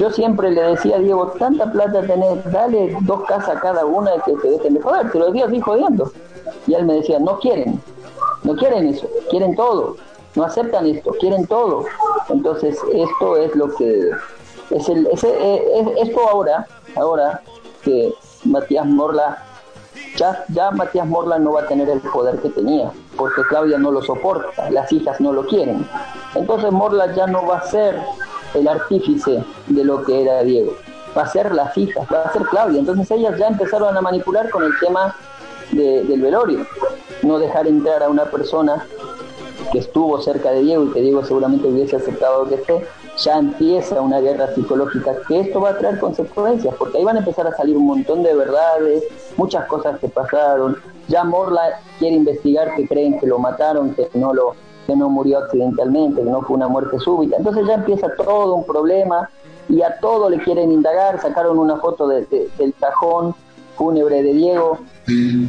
Yo 0.00 0.08
siempre 0.08 0.50
le 0.50 0.62
decía 0.62 0.96
a 0.96 0.98
Diego, 0.98 1.26
tanta 1.38 1.70
plata 1.70 2.00
tenés, 2.00 2.50
dale 2.50 2.96
dos 3.02 3.20
casas 3.24 3.58
a 3.58 3.60
cada 3.60 3.84
una 3.84 4.16
y 4.16 4.20
que 4.22 4.32
te 4.32 4.48
dejen 4.48 4.72
de 4.72 4.80
joder, 4.80 5.12
te 5.12 5.18
lo 5.18 5.26
decía 5.26 5.44
así 5.44 5.60
jodiendo. 5.60 6.10
Y 6.66 6.72
él 6.72 6.86
me 6.86 6.94
decía, 6.94 7.18
no 7.18 7.38
quieren, 7.38 7.78
no 8.42 8.56
quieren 8.56 8.88
eso, 8.88 9.06
quieren 9.28 9.54
todo, 9.54 9.96
no 10.36 10.44
aceptan 10.44 10.86
esto, 10.86 11.10
quieren 11.20 11.46
todo. 11.46 11.84
Entonces 12.30 12.78
esto 12.94 13.36
es 13.36 13.54
lo 13.54 13.74
que 13.74 14.10
es 14.70 14.88
el 14.88 15.06
eh, 15.06 15.12
es, 15.76 16.08
esto 16.08 16.26
ahora, 16.30 16.66
ahora 16.96 17.42
que 17.82 18.14
Matías 18.44 18.86
Morla 18.86 19.44
ya, 20.16 20.46
ya 20.48 20.70
Matías 20.70 21.06
Morla 21.06 21.38
no 21.38 21.52
va 21.52 21.60
a 21.60 21.66
tener 21.66 21.90
el 21.90 22.00
poder 22.00 22.38
que 22.38 22.48
tenía, 22.48 22.90
porque 23.18 23.42
Claudia 23.50 23.76
no 23.76 23.90
lo 23.90 24.00
soporta, 24.00 24.70
las 24.70 24.90
hijas 24.92 25.20
no 25.20 25.34
lo 25.34 25.46
quieren. 25.46 25.86
Entonces 26.34 26.72
Morla 26.72 27.14
ya 27.14 27.26
no 27.26 27.46
va 27.46 27.58
a 27.58 27.66
ser 27.66 28.00
el 28.54 28.68
artífice 28.68 29.44
de 29.66 29.84
lo 29.84 30.02
que 30.04 30.22
era 30.22 30.42
Diego. 30.42 30.74
Va 31.16 31.22
a 31.22 31.26
ser 31.28 31.52
las 31.54 31.76
hijas, 31.76 32.06
va 32.12 32.22
a 32.22 32.32
ser 32.32 32.42
Claudia. 32.42 32.80
Entonces 32.80 33.10
ellas 33.10 33.36
ya 33.38 33.48
empezaron 33.48 33.96
a 33.96 34.00
manipular 34.00 34.48
con 34.50 34.62
el 34.62 34.72
tema 34.80 35.14
del 35.72 36.20
velorio. 36.20 36.66
No 37.22 37.38
dejar 37.38 37.66
entrar 37.66 38.02
a 38.02 38.08
una 38.08 38.24
persona 38.24 38.86
que 39.72 39.78
estuvo 39.78 40.20
cerca 40.20 40.50
de 40.50 40.62
Diego 40.62 40.84
y 40.84 40.92
que 40.92 41.00
Diego 41.00 41.24
seguramente 41.24 41.68
hubiese 41.68 41.96
aceptado 41.96 42.48
que 42.48 42.56
esté, 42.56 42.86
ya 43.18 43.38
empieza 43.38 44.00
una 44.00 44.20
guerra 44.20 44.52
psicológica 44.54 45.14
que 45.28 45.40
esto 45.40 45.60
va 45.60 45.70
a 45.70 45.78
traer 45.78 45.98
consecuencias, 45.98 46.74
porque 46.76 46.98
ahí 46.98 47.04
van 47.04 47.16
a 47.16 47.20
empezar 47.20 47.46
a 47.46 47.56
salir 47.56 47.76
un 47.76 47.86
montón 47.86 48.22
de 48.22 48.34
verdades, 48.34 49.04
muchas 49.36 49.66
cosas 49.66 49.98
que 50.00 50.08
pasaron. 50.08 50.76
Ya 51.08 51.24
Morla 51.24 51.80
quiere 51.98 52.16
investigar 52.16 52.74
que 52.74 52.86
creen 52.86 53.18
que 53.18 53.26
lo 53.26 53.38
mataron, 53.38 53.94
que 53.94 54.08
no 54.14 54.32
lo 54.32 54.54
que 54.86 54.96
no 54.96 55.08
murió 55.08 55.38
accidentalmente, 55.38 56.22
que 56.22 56.30
no 56.30 56.42
fue 56.42 56.56
una 56.56 56.68
muerte 56.68 56.98
súbita. 56.98 57.36
Entonces 57.36 57.66
ya 57.66 57.74
empieza 57.74 58.08
todo 58.16 58.54
un 58.54 58.64
problema 58.64 59.28
y 59.68 59.82
a 59.82 59.98
todo 60.00 60.28
le 60.28 60.38
quieren 60.38 60.72
indagar, 60.72 61.20
sacaron 61.20 61.58
una 61.58 61.76
foto 61.76 62.08
del 62.08 62.74
cajón 62.80 63.34
fúnebre 63.76 64.22
de 64.22 64.34
Diego, 64.34 64.78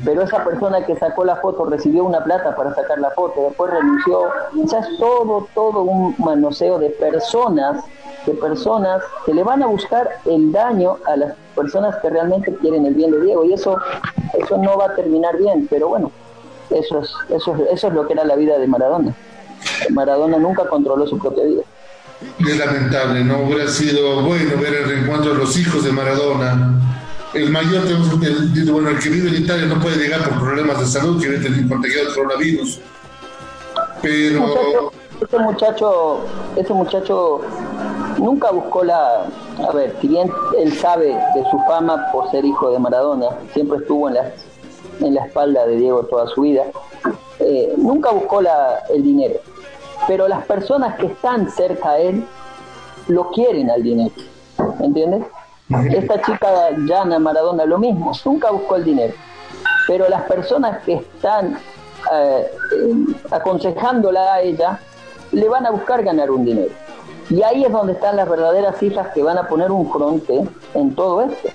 pero 0.06 0.22
esa 0.22 0.44
persona 0.44 0.86
que 0.86 0.96
sacó 0.96 1.26
la 1.26 1.36
foto 1.38 1.66
recibió 1.66 2.06
una 2.06 2.24
plata 2.24 2.56
para 2.56 2.74
sacar 2.74 3.00
la 3.00 3.12
foto, 3.12 3.42
después 3.42 3.72
renunció, 3.72 4.22
ya 4.54 4.80
es 4.80 4.98
todo, 4.98 5.48
todo 5.54 5.82
un 5.82 6.16
manoseo 6.18 6.80
de 6.80 6.92
personas 6.92 7.84
de 8.26 8.34
personas 8.34 9.02
que 9.26 9.34
le 9.34 9.44
van 9.44 9.64
a 9.64 9.68
buscar 9.68 10.08
el 10.26 10.52
daño 10.52 10.98
a 11.08 11.16
las 11.18 11.34
personas 11.56 11.96
que 11.98 12.10
realmente 12.10 12.56
quieren 12.58 12.86
el 12.86 12.94
bien 12.94 13.12
de 13.12 13.20
Diego 13.20 13.44
y 13.44 13.54
eso 13.54 13.78
eso 14.34 14.58
no 14.58 14.78
va 14.78 14.86
a 14.86 14.96
terminar 14.96 15.38
bien, 15.38 15.68
pero 15.70 15.90
bueno, 15.90 16.12
eso 16.72 17.00
es 17.00 17.10
eso 17.30 17.56
es, 17.56 17.62
eso 17.74 17.88
es 17.88 17.94
lo 17.94 18.08
que 18.08 18.14
era 18.14 18.24
la 18.24 18.36
vida 18.36 18.58
de 18.58 18.68
Maradona. 18.68 19.16
Maradona 19.90 20.38
nunca 20.38 20.68
controló 20.68 21.06
su 21.08 21.18
propia 21.18 21.44
vida. 21.44 21.64
Es 22.40 22.58
lamentable, 22.58 23.24
no 23.24 23.44
hubiera 23.44 23.68
sido 23.68 24.22
bueno 24.22 24.58
ver 24.62 24.74
el 24.76 24.86
reencuentro 24.86 25.34
de 25.34 25.40
los 25.40 25.58
hijos 25.58 25.84
de 25.84 25.92
Maradona. 25.92 26.80
El 27.34 27.50
mayor, 27.50 27.84
el, 27.88 28.72
bueno, 28.72 28.90
el 28.90 29.00
que 29.00 29.10
vive 29.10 29.30
en 29.30 29.44
Italia 29.44 29.66
no 29.66 29.80
puede 29.80 29.98
llegar 29.98 30.28
por 30.28 30.40
problemas 30.40 30.80
de 30.80 30.86
salud, 30.86 31.22
que 31.22 31.30
viene 31.30 31.68
contagiado 31.68 32.10
el 32.10 32.16
coronavirus. 32.16 32.80
Pero 34.02 34.92
ese 35.22 35.40
muchacho, 35.40 36.20
ese 36.56 36.74
muchacho 36.74 37.42
nunca 38.18 38.52
buscó 38.52 38.84
la, 38.84 39.28
a 39.68 39.72
ver, 39.74 39.96
si 40.02 40.08
bien 40.08 40.32
él 40.60 40.74
sabe 40.78 41.08
de 41.08 41.44
su 41.50 41.60
fama 41.68 42.12
por 42.12 42.30
ser 42.32 42.44
hijo 42.44 42.72
de 42.72 42.80
Maradona, 42.80 43.28
siempre 43.54 43.78
estuvo 43.78 44.10
en 44.10 44.16
la, 44.16 44.32
en 45.02 45.16
la 45.16 45.26
espalda 45.26 45.66
de 45.66 45.78
Diego 45.78 46.04
toda 46.04 46.28
su 46.28 46.42
vida, 46.42 46.64
eh, 47.40 47.74
nunca 47.78 48.12
buscó 48.12 48.42
la, 48.42 48.84
el 48.90 49.04
dinero. 49.04 49.40
Pero 50.08 50.28
las 50.28 50.46
personas 50.46 50.96
que 50.98 51.08
están 51.08 51.50
cerca 51.52 51.92
a 51.92 52.00
él 52.00 52.26
lo 53.08 53.30
quieren 53.32 53.70
al 53.70 53.84
dinero, 53.84 54.14
¿entiendes? 54.80 55.24
Esta 55.92 56.22
chica 56.22 56.70
Jana 56.88 57.20
Maradona 57.20 57.66
lo 57.66 57.78
mismo, 57.78 58.12
nunca 58.26 58.52
buscó 58.52 58.76
el 58.76 58.84
dinero. 58.84 59.14
Pero 59.88 60.10
las 60.10 60.24
personas 60.24 60.84
que 60.84 60.96
están 60.96 61.58
eh, 62.12 62.52
aconsejándola 63.30 64.34
a 64.34 64.42
ella 64.42 64.80
le 65.32 65.48
van 65.48 65.66
a 65.66 65.72
buscar 65.72 66.04
ganar 66.04 66.30
un 66.30 66.46
dinero. 66.46 66.72
Y 67.30 67.42
ahí 67.44 67.64
es 67.64 67.72
donde 67.72 67.94
están 67.94 68.18
las 68.18 68.30
verdaderas 68.30 68.78
cifras 68.78 69.08
que 69.14 69.24
van 69.24 69.38
a 69.38 69.48
poner 69.48 69.72
un 69.72 69.90
fronte 69.90 70.44
en 70.74 70.96
todo 70.96 71.22
esto. 71.22 71.50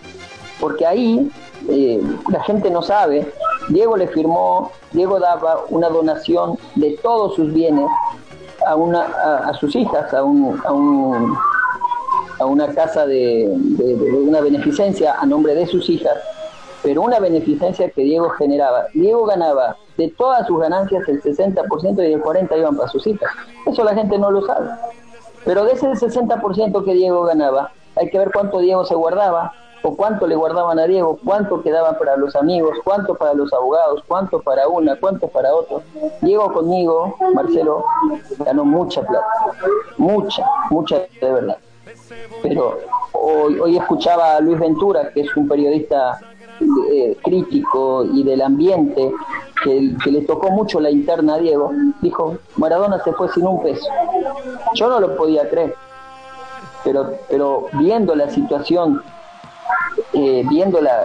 Porque 0.59 0.87
ahí 0.87 1.31
eh, 1.69 2.01
la 2.31 2.43
gente 2.45 2.71
no 2.71 2.83
sabe, 2.83 3.33
Diego 3.69 3.97
le 3.97 4.09
firmó, 4.09 4.71
Diego 4.93 5.19
daba 5.19 5.65
una 5.69 5.89
donación 5.89 6.59
de 6.77 6.99
todos 7.03 7.35
sus 7.35 7.53
bienes 7.53 7.89
a, 8.67 8.77
una, 8.77 9.03
a, 9.03 9.55
sus 9.55 9.75
hijas, 9.75 10.13
a, 10.15 10.23
un, 10.23 10.61
a, 10.65 10.73
un, 10.73 11.37
a 12.39 12.45
una 12.47 12.69
casa 12.75 13.07
de, 13.07 13.49
de, 13.51 13.95
una 13.95 14.41
beneficencia 14.41 15.15
a 15.19 15.27
nombre 15.27 15.55
de 15.55 15.67
sus 15.67 15.89
hijas, 15.89 16.15
pero 16.83 17.03
una 17.03 17.19
beneficencia 17.19 17.91
que 17.91 18.03
Diego 18.03 18.31
generaba. 18.31 18.87
Diego 18.95 19.25
ganaba 19.27 19.77
de 19.97 20.09
todas 20.09 20.47
sus 20.47 20.61
ganancias 20.61 21.09
el 21.09 21.23
60% 21.23 22.09
y 22.09 22.13
el 22.13 22.23
40% 22.23 22.59
iban 22.59 22.77
para 22.77 22.89
sus 22.89 23.07
hijas. 23.07 23.31
Eso 23.67 23.83
la 23.83 23.95
gente 23.95 24.19
no 24.19 24.31
lo 24.31 24.47
sabe. 24.47 24.69
Pero 25.45 25.65
de 25.65 25.73
ese 25.73 25.89
60% 25.89 26.85
que 26.85 26.95
Diego 26.95 27.23
ganaba, 27.25 27.73
hay 27.97 28.11
que 28.11 28.19
ver 28.19 28.31
cuánto 28.33 28.59
Diego 28.59 28.85
se 28.85 28.95
guardaba, 28.95 29.53
o 29.83 29.97
cuánto 29.97 30.27
le 30.27 30.35
guardaban 30.35 30.79
a 30.79 30.87
Diego, 30.87 31.19
cuánto 31.25 31.63
quedaba 31.63 31.99
para 31.99 32.17
los 32.17 32.35
amigos, 32.37 32.79
cuánto 32.85 33.15
para 33.15 33.35
los 33.35 33.53
abogados, 33.53 34.03
cuánto 34.07 34.41
para 34.41 34.69
una, 34.69 34.97
cuánto 34.97 35.29
para 35.29 35.55
otro. 35.55 35.83
Diego 36.21 36.53
conmigo, 36.53 37.17
Marcelo, 37.35 37.85
ganó 38.39 38.65
mucha 38.65 39.03
plata, 39.03 39.27
mucha, 39.99 40.45
mucha 40.71 40.99
de 41.21 41.33
verdad. 41.33 41.59
Pero 42.43 42.79
hoy, 43.13 43.59
hoy 43.59 43.77
escuchaba 43.77 44.37
a 44.37 44.41
Luis 44.41 44.59
Ventura, 44.59 45.11
que 45.13 45.21
es 45.23 45.37
un 45.37 45.49
periodista 45.49 46.19
eh, 46.91 47.17
crítico 47.23 48.05
y 48.05 48.23
del 48.23 48.41
ambiente, 48.41 49.13
que, 49.63 50.11
le 50.11 50.23
tocó 50.23 50.51
mucho 50.51 50.81
la 50.81 50.91
interna 50.91 51.35
a 51.35 51.39
Diego, 51.39 51.71
dijo, 52.01 52.39
Maradona 52.57 53.03
se 53.05 53.13
fue 53.13 53.29
sin 53.31 53.47
un 53.47 53.63
peso. 53.63 53.87
Yo 54.75 54.89
no 54.89 55.01
lo 55.01 55.17
podía 55.17 55.49
creer, 55.51 55.75
pero, 56.83 57.13
pero 57.29 57.67
viendo 57.73 58.15
la 58.15 58.31
situación, 58.31 59.03
eh, 60.17 60.43
viendo 60.49 60.81
la, 60.81 61.05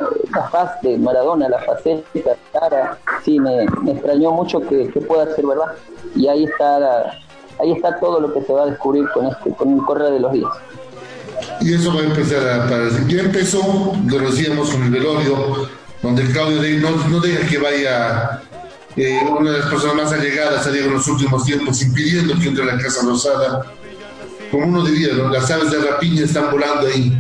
faz 0.52 0.82
de 0.82 0.98
Maradona, 0.98 1.50
la 1.50 1.60
faceta, 1.60 2.36
cara, 2.54 2.98
sí, 3.24 3.40
me, 3.40 3.64
extrañó 3.64 4.32
mucho 4.32 4.62
que, 4.62 4.86
pueda 5.08 5.36
ser 5.36 5.46
verdad. 5.46 5.74
Y 6.16 6.28
ahí 6.28 6.46
está, 6.46 7.20
ahí 7.60 7.74
está 7.74 8.00
todo 8.00 8.20
lo 8.20 8.34
que 8.34 8.42
se 8.42 8.54
va 8.54 8.64
a 8.64 8.66
descubrir 8.68 9.06
con, 9.14 9.28
este, 9.28 9.52
con 9.52 9.74
el 9.74 9.82
correr 9.86 10.14
de 10.14 10.20
los 10.20 10.32
días 10.32 10.52
y 11.62 11.74
eso 11.74 11.94
va 11.94 12.02
a 12.02 12.06
empezar 12.06 12.48
a 12.48 12.66
aparecer. 12.66 13.08
Ya 13.08 13.22
empezó, 13.22 13.94
lo 14.08 14.20
decíamos 14.20 14.70
con 14.70 14.84
el 14.84 14.92
velorio, 14.92 15.70
donde 16.02 16.24
Claudio 16.32 16.62
Rey 16.62 16.78
no, 16.78 16.92
no 17.08 17.20
deja 17.20 17.48
que 17.48 17.58
vaya 17.58 18.42
eh, 18.96 19.20
una 19.30 19.52
de 19.52 19.60
las 19.60 19.68
personas 19.68 19.96
más 19.96 20.14
allegadas 20.14 20.66
a 20.66 20.72
Diego 20.72 20.88
en 20.88 20.94
los 20.96 21.08
últimos 21.08 21.46
tiempos, 21.46 21.82
impidiendo 21.82 22.38
que 22.40 22.48
entre 22.48 22.64
a 22.64 22.76
la 22.76 22.78
Casa 22.78 23.06
Rosada. 23.06 23.62
Como 24.50 24.68
uno 24.68 24.84
diría, 24.84 25.14
las 25.32 25.50
aves 25.50 25.72
de 25.72 25.78
rapiña 25.80 26.26
están 26.26 26.52
volando 26.52 26.88
ahí, 26.88 27.18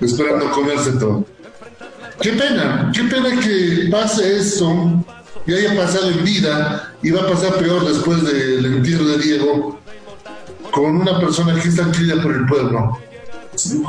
esperando 0.00 0.50
comerse 0.50 0.92
todo. 0.92 1.24
Qué 2.20 2.30
pena, 2.32 2.90
qué 2.94 3.04
pena 3.04 3.40
que 3.40 3.88
pase 3.90 4.38
esto 4.38 5.04
y 5.46 5.54
haya 5.54 5.76
pasado 5.76 6.10
en 6.10 6.24
vida 6.24 6.94
y 7.02 7.10
va 7.10 7.22
a 7.22 7.28
pasar 7.28 7.54
peor 7.56 7.86
después 7.86 8.22
del 8.24 8.64
entierro 8.66 9.06
de 9.06 9.18
Diego 9.18 9.80
con 10.70 10.96
una 10.96 11.18
persona 11.20 11.54
que 11.60 11.68
está 11.68 11.90
querida 11.90 12.20
por 12.22 12.34
el 12.34 12.46
pueblo 12.46 12.98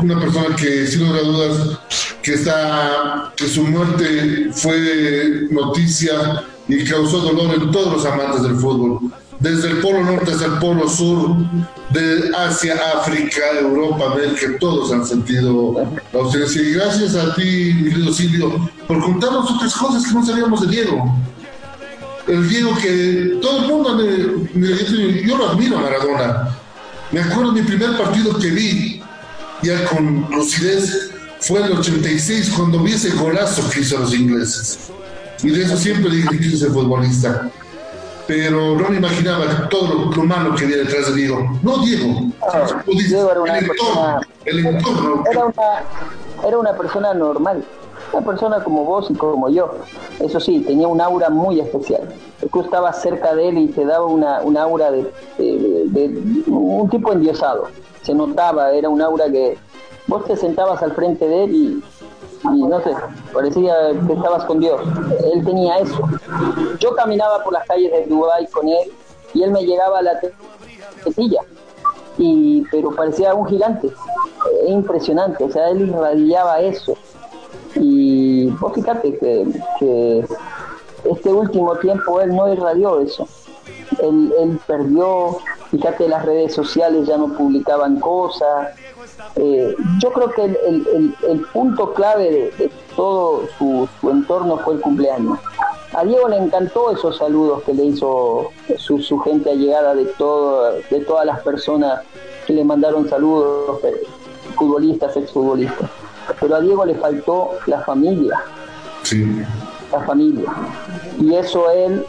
una 0.02 0.20
persona 0.20 0.56
que 0.56 0.88
sin 0.88 1.02
lugar 1.02 1.24
a 1.24 1.28
dudas 1.28 1.80
que 2.24 2.34
está 2.34 3.34
que 3.36 3.48
su 3.48 3.64
muerte 3.64 4.50
fue 4.54 5.48
noticia 5.52 6.44
y 6.68 6.84
causó 6.86 7.20
dolor 7.20 7.56
en 7.56 7.72
todos 7.72 7.94
los 7.94 8.06
amantes 8.06 8.44
del 8.44 8.56
fútbol 8.56 9.12
desde 9.40 9.70
el 9.70 9.78
polo 9.78 10.04
norte 10.04 10.32
hasta 10.32 10.46
el 10.46 10.54
polo 10.54 10.88
sur 10.90 11.38
de 11.92 12.32
Asia, 12.38 12.78
África, 12.98 13.42
Europa, 13.60 14.12
América, 14.14 14.48
todos 14.60 14.92
han 14.92 15.06
sentido 15.06 15.88
la 16.14 16.20
ausencia. 16.20 16.62
Gracias 16.74 17.16
a 17.16 17.34
ti, 17.36 17.74
mi 17.76 17.90
querido 17.90 18.14
Silvio, 18.14 18.70
por 18.88 19.02
contarnos 19.02 19.50
otras 19.52 19.74
cosas 19.74 20.06
que 20.06 20.14
no 20.14 20.26
sabíamos 20.26 20.62
de 20.62 20.68
Diego. 20.68 21.16
El 22.28 22.48
Diego 22.48 22.76
que 22.82 23.40
todo 23.42 23.62
el 23.62 23.68
mundo, 23.68 23.98
yo 25.26 25.38
lo 25.38 25.50
admiro 25.50 25.78
a 25.78 25.82
Maradona. 25.82 26.50
Me 27.12 27.22
acuerdo 27.22 27.54
mi 27.54 27.62
primer 27.64 27.98
partido 27.98 28.38
que 28.38 28.50
vi 28.50 29.02
ya 29.64 29.84
con 29.86 30.28
lucidez 30.30 31.12
fue 31.40 31.62
el 31.66 31.72
86 31.72 32.52
cuando 32.56 32.84
vi 32.84 32.94
ese 32.94 33.10
golazo 33.12 33.68
que 33.70 33.80
hizo 33.82 33.98
los 33.98 34.14
ingleses. 34.14 34.92
Y 35.42 35.50
de 35.50 35.64
eso 35.64 35.78
siempre 35.78 36.12
dije 36.12 36.38
que 36.38 36.58
ser 36.58 36.72
futbolista. 36.72 37.50
Pero 38.30 38.76
no 38.76 38.90
me 38.90 38.98
imaginaba 38.98 39.68
todo 39.70 40.12
lo, 40.16 40.24
malo 40.24 40.56
que 40.56 40.66
había 40.66 40.78
detrás 40.78 41.08
de 41.08 41.22
Diego. 41.22 41.60
No 41.64 41.80
Diego. 41.80 42.32
Diego 42.86 43.32
era 43.32 43.42
una 43.42 43.58
el, 43.58 43.68
persona, 43.68 44.22
el 44.46 44.66
entorno. 44.66 45.24
Era 45.32 45.46
una, 45.46 46.48
era 46.48 46.58
una 46.60 46.74
persona 46.78 47.14
normal. 47.16 47.66
Una 48.14 48.26
persona 48.26 48.64
como 48.64 48.86
vos 48.86 49.08
y 49.10 49.16
como 49.16 49.50
yo. 49.50 49.74
Eso 50.20 50.40
sí, 50.40 50.60
tenía 50.60 50.88
un 50.88 51.02
aura 51.02 51.32
muy 51.32 51.60
especial. 51.60 52.08
Tú 52.54 52.62
estabas 52.62 53.02
cerca 53.02 53.34
de 53.34 53.50
él 53.50 53.58
y 53.58 53.68
te 53.68 53.84
daba 53.84 54.06
una, 54.06 54.42
un 54.42 54.58
aura 54.58 54.92
de, 54.92 55.12
de 55.38 56.44
un 56.48 56.88
tipo 56.90 57.12
endiosado 57.12 57.68
se 58.02 58.14
notaba, 58.14 58.72
era 58.72 58.90
un 58.90 59.02
aura 59.02 59.30
que 59.30 59.58
vos 60.08 60.26
te 60.26 60.36
sentabas 60.36 60.82
al 60.82 60.94
frente 60.94 61.28
de 61.28 61.44
él 61.44 61.54
y, 61.54 61.84
no 62.44 62.82
sé, 62.82 62.92
parecía 63.34 63.74
que 64.08 64.14
estabas 64.14 64.46
con 64.46 64.60
Dios. 64.60 64.82
Él 65.34 65.44
tenía 65.46 65.80
eso. 65.80 66.00
Yo 66.80 66.96
caminaba 66.96 67.44
por 67.44 67.54
las 67.54 67.66
calles 67.68 67.92
de 67.92 68.06
Dubái 68.06 68.48
con 68.48 68.68
él 68.68 68.92
y 69.34 69.44
él 69.44 69.52
me 69.52 69.66
llegaba 69.66 70.00
a 70.00 70.02
la 70.02 70.20
tetilla, 71.04 71.42
y, 72.18 72.64
pero 72.72 72.92
parecía 72.96 73.34
un 73.34 73.48
gigante, 73.48 73.90
impresionante, 74.68 75.44
o 75.44 75.52
sea, 75.52 75.70
él 75.70 75.82
irradiaba 75.82 76.60
eso. 76.62 76.98
Y 77.76 78.48
vos 78.60 78.74
fíjate 78.74 79.18
que 79.18 80.26
este 81.04 81.32
último 81.32 81.76
tiempo 81.78 82.20
él 82.22 82.36
no 82.36 82.52
irradió 82.52 83.00
eso. 83.00 83.28
Él, 84.02 84.34
él 84.40 84.60
perdió 84.68 85.40
Fíjate, 85.72 86.08
las 86.08 86.26
redes 86.26 86.54
sociales 86.54 87.08
ya 87.08 87.18
no 87.18 87.32
publicaban 87.34 88.00
cosas. 88.00 88.70
Eh, 89.36 89.76
yo 90.00 90.12
creo 90.12 90.32
que 90.32 90.46
el, 90.46 91.42
punto 91.54 91.94
clave 91.94 92.52
de, 92.58 92.72
todo 92.96 93.44
su, 93.58 93.88
entorno 94.10 94.58
fue 94.58 94.76
el 94.76 94.82
cumpleaños. 94.82 95.38
A 95.94 96.04
Diego 96.04 96.28
le 96.28 96.38
encantó 96.38 96.92
esos 96.92 97.18
saludos 97.18 97.64
que 97.64 97.74
le 97.74 97.86
hizo 97.86 98.52
su, 98.78 99.00
su 99.00 99.20
gente 99.20 99.52
allegada 99.52 99.94
de, 99.94 100.06
todo, 100.06 100.74
de 100.90 101.00
todas 101.02 101.26
las 101.26 101.40
personas 101.42 102.02
que 102.48 102.54
le 102.54 102.64
mandaron 102.64 103.08
saludos, 103.08 103.84
eh, 103.84 103.94
futbolistas, 104.56 105.16
exfutbolistas. 105.18 105.90
Pero 106.40 106.56
a 106.56 106.62
Diego 106.62 106.86
le 106.86 106.96
faltó 106.96 107.52
la 107.68 107.82
familia. 107.82 108.40
Sí. 109.04 109.44
La 109.92 110.02
familia. 110.02 110.52
Y 111.20 111.36
eso 111.36 111.70
él 111.72 112.06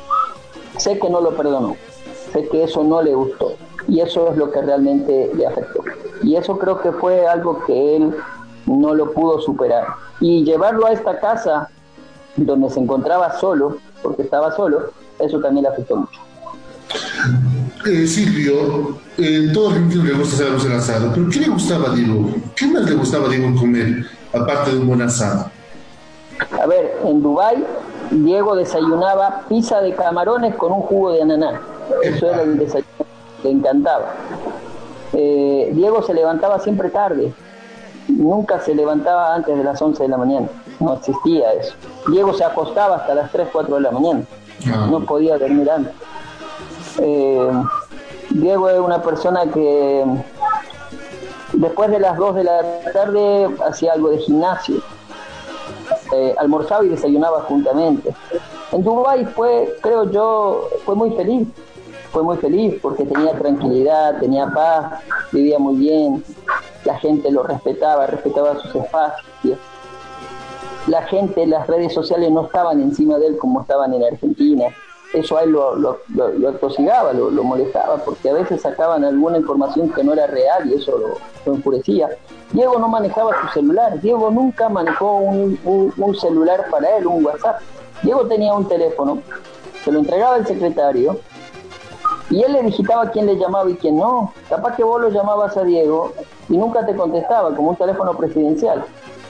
sé 0.81 0.99
que 0.99 1.09
no 1.11 1.21
lo 1.21 1.37
perdonó 1.37 1.77
sé 2.33 2.49
que 2.49 2.65
eso 2.65 2.85
no 2.85 3.03
le 3.03 3.15
gustó 3.15 3.57
y 3.89 4.01
eso 4.01 4.31
es 4.31 4.37
lo 4.37 4.51
que 4.51 4.63
realmente 4.63 5.31
le 5.35 5.47
afectó. 5.47 5.83
Y 6.23 6.37
eso 6.37 6.59
creo 6.59 6.81
que 6.81 6.93
fue 6.93 7.27
algo 7.27 7.65
que 7.65 7.97
él 7.97 8.15
no 8.67 8.95
lo 8.95 9.13
pudo 9.13 9.41
superar. 9.41 9.87
Y 10.21 10.45
llevarlo 10.45 10.87
a 10.87 10.93
esta 10.93 11.19
casa 11.19 11.69
donde 12.37 12.71
se 12.71 12.79
encontraba 12.79 13.39
solo, 13.39 13.79
porque 14.03 14.23
estaba 14.23 14.55
solo, 14.55 14.93
eso 15.19 15.41
también 15.41 15.65
le 15.65 15.71
afectó 15.71 15.97
mucho. 15.97 16.21
eh, 17.87 18.07
Silvio, 18.07 18.99
en 19.17 19.53
todo 19.53 19.71
argentino 19.71 20.05
le 20.05 20.13
gusta 20.13 20.45
hacer 20.45 20.71
el 20.71 20.79
asado, 20.79 21.11
pero 21.15 21.29
¿qué 21.31 21.41
le 21.41 21.49
gustaba 21.49 21.91
a 21.91 21.95
Diego? 21.95 22.31
¿Qué 22.55 22.67
más 22.67 22.89
le 22.89 22.95
gustaba 22.95 23.27
a 23.27 23.31
Diego 23.31 23.59
comer, 23.59 24.07
aparte 24.33 24.73
de 24.73 24.79
un 24.79 24.89
buen 24.89 25.03
asado? 25.03 25.51
A 26.61 26.67
ver, 26.67 26.99
en 27.05 27.23
Dubái 27.23 27.65
Diego 28.11 28.57
desayunaba 28.57 29.43
pizza 29.49 29.81
de 29.81 29.95
camarones 29.95 30.55
con 30.57 30.73
un 30.73 30.83
jugo 30.83 31.13
de 31.13 31.23
ananá. 31.23 31.61
Eso 32.03 32.27
era 32.29 32.43
el 32.43 32.59
desayuno, 32.59 32.87
le 33.45 33.51
encantaba. 33.51 34.07
Eh, 35.13 35.71
Diego 35.75 36.03
se 36.03 36.15
levantaba 36.15 36.59
siempre 36.61 36.89
tarde, 36.91 37.33
nunca 38.09 38.61
se 38.61 38.75
levantaba 38.75 39.35
antes 39.35 39.57
de 39.57 39.65
las 39.65 39.81
11 39.81 40.03
de 40.05 40.09
la 40.09 40.17
mañana, 40.17 40.49
no 40.79 40.95
existía 40.95 41.53
eso. 41.55 41.75
Diego 42.09 42.33
se 42.33 42.45
acostaba 42.45 42.97
hasta 42.97 43.15
las 43.15 43.31
3, 43.33 43.49
4 43.53 43.75
de 43.77 43.81
la 43.81 43.91
mañana, 43.91 44.23
Ah. 44.73 44.87
no 44.91 45.01
podía 45.01 45.39
dormir 45.39 45.71
antes. 45.71 45.93
Eh, 46.99 47.51
Diego 48.31 48.69
es 48.69 48.79
una 48.79 49.03
persona 49.03 49.47
que 49.47 50.05
después 51.55 51.91
de 51.91 51.99
las 51.99 52.17
2 52.17 52.35
de 52.37 52.45
la 52.45 52.61
tarde 52.93 53.49
hacía 53.69 53.93
algo 53.95 54.11
de 54.11 54.19
gimnasio, 54.19 54.77
Eh, 56.13 56.35
almorzaba 56.39 56.85
y 56.85 56.89
desayunaba 56.89 57.43
juntamente. 57.43 58.13
En 58.73 58.83
Dubái 58.83 59.25
fue, 59.27 59.77
creo 59.81 60.11
yo, 60.11 60.69
fue 60.85 60.97
muy 60.97 61.13
feliz, 61.13 61.47
fue 62.11 62.23
muy 62.23 62.37
feliz 62.39 62.75
porque 62.83 63.05
tenía 63.05 63.33
tranquilidad, 63.39 64.19
tenía 64.19 64.47
paz, 64.49 65.01
vivía 65.31 65.59
muy 65.59 65.77
bien, 65.77 66.25
la 66.85 66.99
gente 66.99 67.31
lo 67.31 67.45
respetaba, 67.45 68.07
respetaba 68.07 68.59
sus 68.61 68.75
espacios. 68.75 69.59
La 70.87 71.03
gente, 71.03 71.47
las 71.47 71.67
redes 71.67 71.93
sociales 71.93 72.31
no 72.33 72.47
estaban 72.47 72.81
encima 72.81 73.19
de 73.19 73.29
él 73.29 73.39
como 73.39 73.61
estaban 73.61 73.95
en 73.95 74.03
Argentina. 74.03 74.67
Eso 75.13 75.37
a 75.37 75.43
él 75.43 75.51
lo, 75.51 75.75
lo, 75.75 75.99
lo, 76.09 77.45
molestaba, 77.45 77.97
porque 77.97 78.31
a 78.31 78.35
veces 78.35 78.61
sacaban 78.63 79.05
alguna 79.05 79.39
información 79.39 79.91
que 79.91 80.05
no 80.05 80.13
era 80.13 80.29
real 80.29 80.71
y 80.71 80.75
eso 80.75 80.97
lo, 81.45 81.53
enfurecía. 81.53 82.09
Diego 82.53 82.79
no 82.79 82.89
manejaba 82.89 83.33
su 83.43 83.61
celular, 83.61 84.01
Diego 84.01 84.31
nunca 84.31 84.69
manejó 84.69 85.17
un 85.17 86.17
celular 86.21 86.67
para 86.71 86.97
él, 86.97 87.07
un 87.07 87.25
WhatsApp. 87.25 87.61
Diego 88.03 88.27
tenía 88.27 88.55
un 88.55 88.69
teléfono, 88.69 89.21
se 89.85 89.91
lo 89.91 89.99
entregaba 89.99 90.37
el 90.37 90.47
secretario 90.47 91.19
y 92.31 92.43
él 92.43 92.53
le 92.53 92.63
digitaba 92.63 93.11
quién 93.11 93.27
le 93.27 93.37
llamaba 93.37 93.69
y 93.69 93.75
quién 93.75 93.97
no. 93.97 94.33
Capaz 94.49 94.77
que 94.77 94.85
vos 94.85 95.01
lo 95.01 95.11
llamabas 95.11 95.57
a 95.57 95.65
Diego 95.65 96.13
y 96.49 96.57
nunca 96.57 96.87
te 96.87 96.95
contestaba, 96.95 97.55
como 97.55 97.71
un 97.71 97.77
teléfono 97.77 98.17
presidencial. 98.17 98.85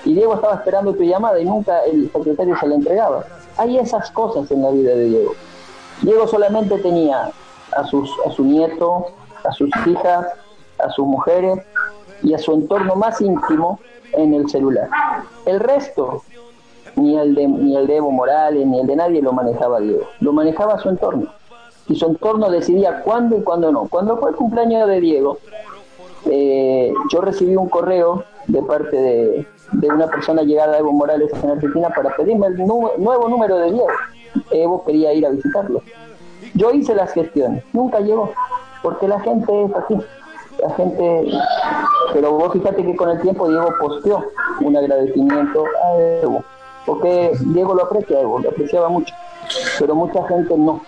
Y 0.04 0.14
Diego 0.14 0.34
estaba 0.34 0.56
esperando 0.56 0.92
tu 0.92 1.02
llamada 1.02 1.40
y 1.40 1.46
nunca 1.46 1.80
el 1.84 2.10
secretario 2.12 2.56
se 2.58 2.66
la 2.66 2.74
entregaba. 2.74 3.24
Hay 3.56 3.78
esas 3.78 4.10
cosas 4.10 4.50
en 4.50 4.62
la 4.62 4.70
vida 4.70 4.94
de 4.94 5.04
Diego. 5.04 5.32
Diego 6.02 6.26
solamente 6.26 6.78
tenía 6.78 7.30
a, 7.76 7.84
sus, 7.84 8.10
a 8.26 8.30
su 8.30 8.44
nieto, 8.44 9.06
a 9.44 9.52
sus 9.52 9.70
hijas, 9.86 10.26
a 10.78 10.90
sus 10.90 11.06
mujeres 11.06 11.60
y 12.22 12.34
a 12.34 12.38
su 12.38 12.52
entorno 12.52 12.96
más 12.96 13.20
íntimo 13.20 13.80
en 14.12 14.34
el 14.34 14.48
celular. 14.48 14.88
El 15.46 15.60
resto, 15.60 16.22
ni 16.96 17.16
el 17.18 17.34
de, 17.34 17.46
ni 17.46 17.76
el 17.76 17.86
de 17.86 17.96
Evo 17.96 18.10
Morales, 18.10 18.66
ni 18.66 18.80
el 18.80 18.86
de 18.86 18.96
nadie 18.96 19.22
lo 19.22 19.32
manejaba 19.32 19.80
Diego. 19.80 20.04
Lo 20.20 20.32
manejaba 20.32 20.78
su 20.78 20.88
entorno. 20.88 21.26
Y 21.88 21.96
su 21.96 22.06
entorno 22.06 22.50
decidía 22.50 23.02
cuándo 23.02 23.36
y 23.36 23.42
cuándo 23.42 23.70
no. 23.72 23.86
Cuando 23.88 24.16
fue 24.18 24.30
el 24.30 24.36
cumpleaños 24.36 24.88
de 24.88 25.00
Diego, 25.00 25.38
eh, 26.26 26.92
yo 27.12 27.20
recibí 27.20 27.56
un 27.56 27.68
correo 27.68 28.24
de 28.46 28.62
parte 28.62 28.96
de, 28.96 29.46
de 29.72 29.88
una 29.88 30.06
persona 30.08 30.42
llegada 30.42 30.74
a 30.74 30.78
Evo 30.78 30.92
Morales 30.92 31.30
en 31.42 31.50
Argentina 31.50 31.88
para 31.90 32.14
pedirme 32.16 32.48
el 32.48 32.58
nu- 32.58 32.90
nuevo 32.98 33.28
número 33.28 33.56
de 33.58 33.70
Diego. 33.72 33.86
Evo 34.50 34.84
quería 34.84 35.12
ir 35.12 35.26
a 35.26 35.30
visitarlo. 35.30 35.82
Yo 36.54 36.72
hice 36.72 36.94
las 36.94 37.12
gestiones, 37.12 37.64
nunca 37.72 38.00
llegó, 38.00 38.32
porque 38.82 39.08
la 39.08 39.20
gente 39.20 39.64
es 39.64 39.72
así. 39.74 39.96
La 40.60 40.74
gente, 40.74 41.26
pero 42.12 42.32
vos 42.32 42.52
fíjate 42.52 42.84
que 42.84 42.94
con 42.94 43.08
el 43.08 43.20
tiempo 43.20 43.48
Diego 43.48 43.72
posteó 43.80 44.26
un 44.60 44.76
agradecimiento 44.76 45.64
a 45.64 45.98
Evo, 46.22 46.44
porque 46.84 47.32
Diego 47.40 47.74
lo 47.74 47.84
aprecia 47.84 48.20
Evo, 48.20 48.40
lo 48.40 48.50
apreciaba 48.50 48.88
mucho, 48.88 49.14
pero 49.78 49.94
mucha 49.94 50.26
gente 50.28 50.54
no. 50.58 50.82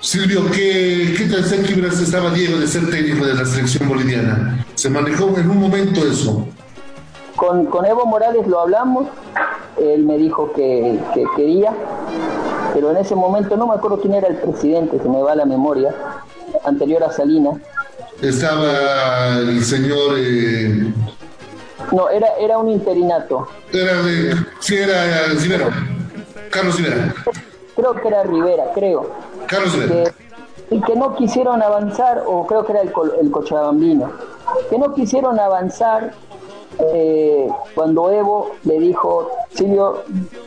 Silvio, 0.00 0.40
¿qué, 0.50 1.14
qué 1.16 1.24
tan 1.24 1.44
cerca 1.44 1.86
estaba 1.88 2.30
Diego 2.30 2.58
de 2.58 2.66
ser 2.66 2.88
técnico 2.90 3.26
de 3.26 3.34
la 3.34 3.44
selección 3.44 3.88
boliviana? 3.88 4.64
Se 4.74 4.88
manejó 4.88 5.36
en 5.36 5.50
un 5.50 5.60
momento 5.60 6.00
eso. 6.00 6.46
Con, 7.36 7.66
con 7.66 7.84
Evo 7.84 8.06
Morales 8.06 8.46
lo 8.46 8.60
hablamos, 8.60 9.08
él 9.78 10.04
me 10.04 10.16
dijo 10.16 10.52
que, 10.54 10.98
que 11.12 11.24
quería, 11.36 11.74
pero 12.72 12.90
en 12.90 12.96
ese 12.98 13.14
momento 13.14 13.56
no 13.56 13.66
me 13.66 13.74
acuerdo 13.74 14.00
quién 14.00 14.14
era 14.14 14.28
el 14.28 14.36
presidente, 14.36 14.98
se 14.98 15.08
me 15.08 15.22
va 15.22 15.34
la 15.34 15.44
memoria, 15.44 15.94
anterior 16.64 17.02
a 17.04 17.10
Salinas. 17.12 17.58
Estaba 18.22 19.28
el 19.38 19.64
señor. 19.64 20.14
eh, 20.18 20.92
No, 21.92 22.08
era, 22.10 22.28
era 22.38 22.58
un 22.58 22.68
interinato. 22.68 23.48
era 23.72 24.02
de. 24.02 24.34
Sí, 24.60 24.76
era 24.76 25.06
eh, 25.06 25.28
Rivera. 25.40 25.68
Carlos 26.50 26.76
Rivera. 26.76 27.14
Creo 27.76 27.94
que 27.94 28.08
era 28.08 28.22
Rivera, 28.24 28.64
creo. 28.74 29.10
Carlos 29.46 29.72
Rivera. 29.74 30.10
que, 30.68 30.74
y 30.76 30.80
que 30.82 30.96
no 30.96 31.14
quisieron 31.16 31.62
avanzar, 31.62 32.22
o 32.26 32.46
creo 32.46 32.64
que 32.66 32.72
era 32.72 32.82
el, 32.82 32.92
el 33.20 33.30
Cochabambino, 33.30 34.10
que 34.68 34.78
no 34.78 34.92
quisieron 34.94 35.38
avanzar 35.40 36.12
eh, 36.92 37.48
cuando 37.74 38.10
Evo 38.10 38.50
le 38.64 38.78
dijo, 38.78 39.30
Silvio, 39.50 40.02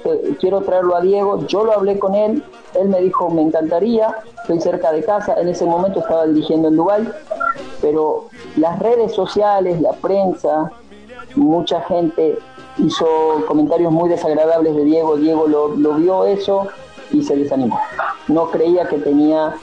eh, 0.06 0.36
quiero 0.40 0.62
traerlo 0.62 0.96
a 0.96 1.02
Diego, 1.02 1.46
yo 1.48 1.64
lo 1.64 1.74
hablé 1.74 2.00
con 2.00 2.16
él, 2.16 2.44
él 2.74 2.90
me 2.90 3.02
dijo, 3.02 3.30
me 3.30 3.42
encantaría, 3.42 4.16
estoy 4.42 4.60
cerca 4.62 4.92
de 4.92 5.04
casa, 5.04 5.36
en 5.40 5.50
ese 5.50 5.66
momento 5.66 6.00
estaba 6.00 6.26
dirigiendo 6.26 6.68
en 6.70 6.76
Dubái, 6.76 7.10
pero 7.82 8.26
las 8.58 8.80
redes 8.80 9.14
sociales, 9.14 9.80
la 9.82 9.94
prensa, 9.94 10.72
mucha 11.36 11.82
gente 11.82 12.38
hizo 12.78 13.06
comentarios 13.48 13.92
muy 13.92 14.10
desagradables 14.10 14.76
de 14.76 14.84
Diego, 14.84 15.18
Diego 15.18 15.48
lo, 15.48 15.70
lo 15.76 15.94
vio 15.96 16.26
eso 16.26 16.68
y 17.12 17.24
se 17.24 17.36
desanimó. 17.36 17.80
No 18.28 18.50
creía 18.50 18.88
que 18.88 18.98
tenía 18.98 19.54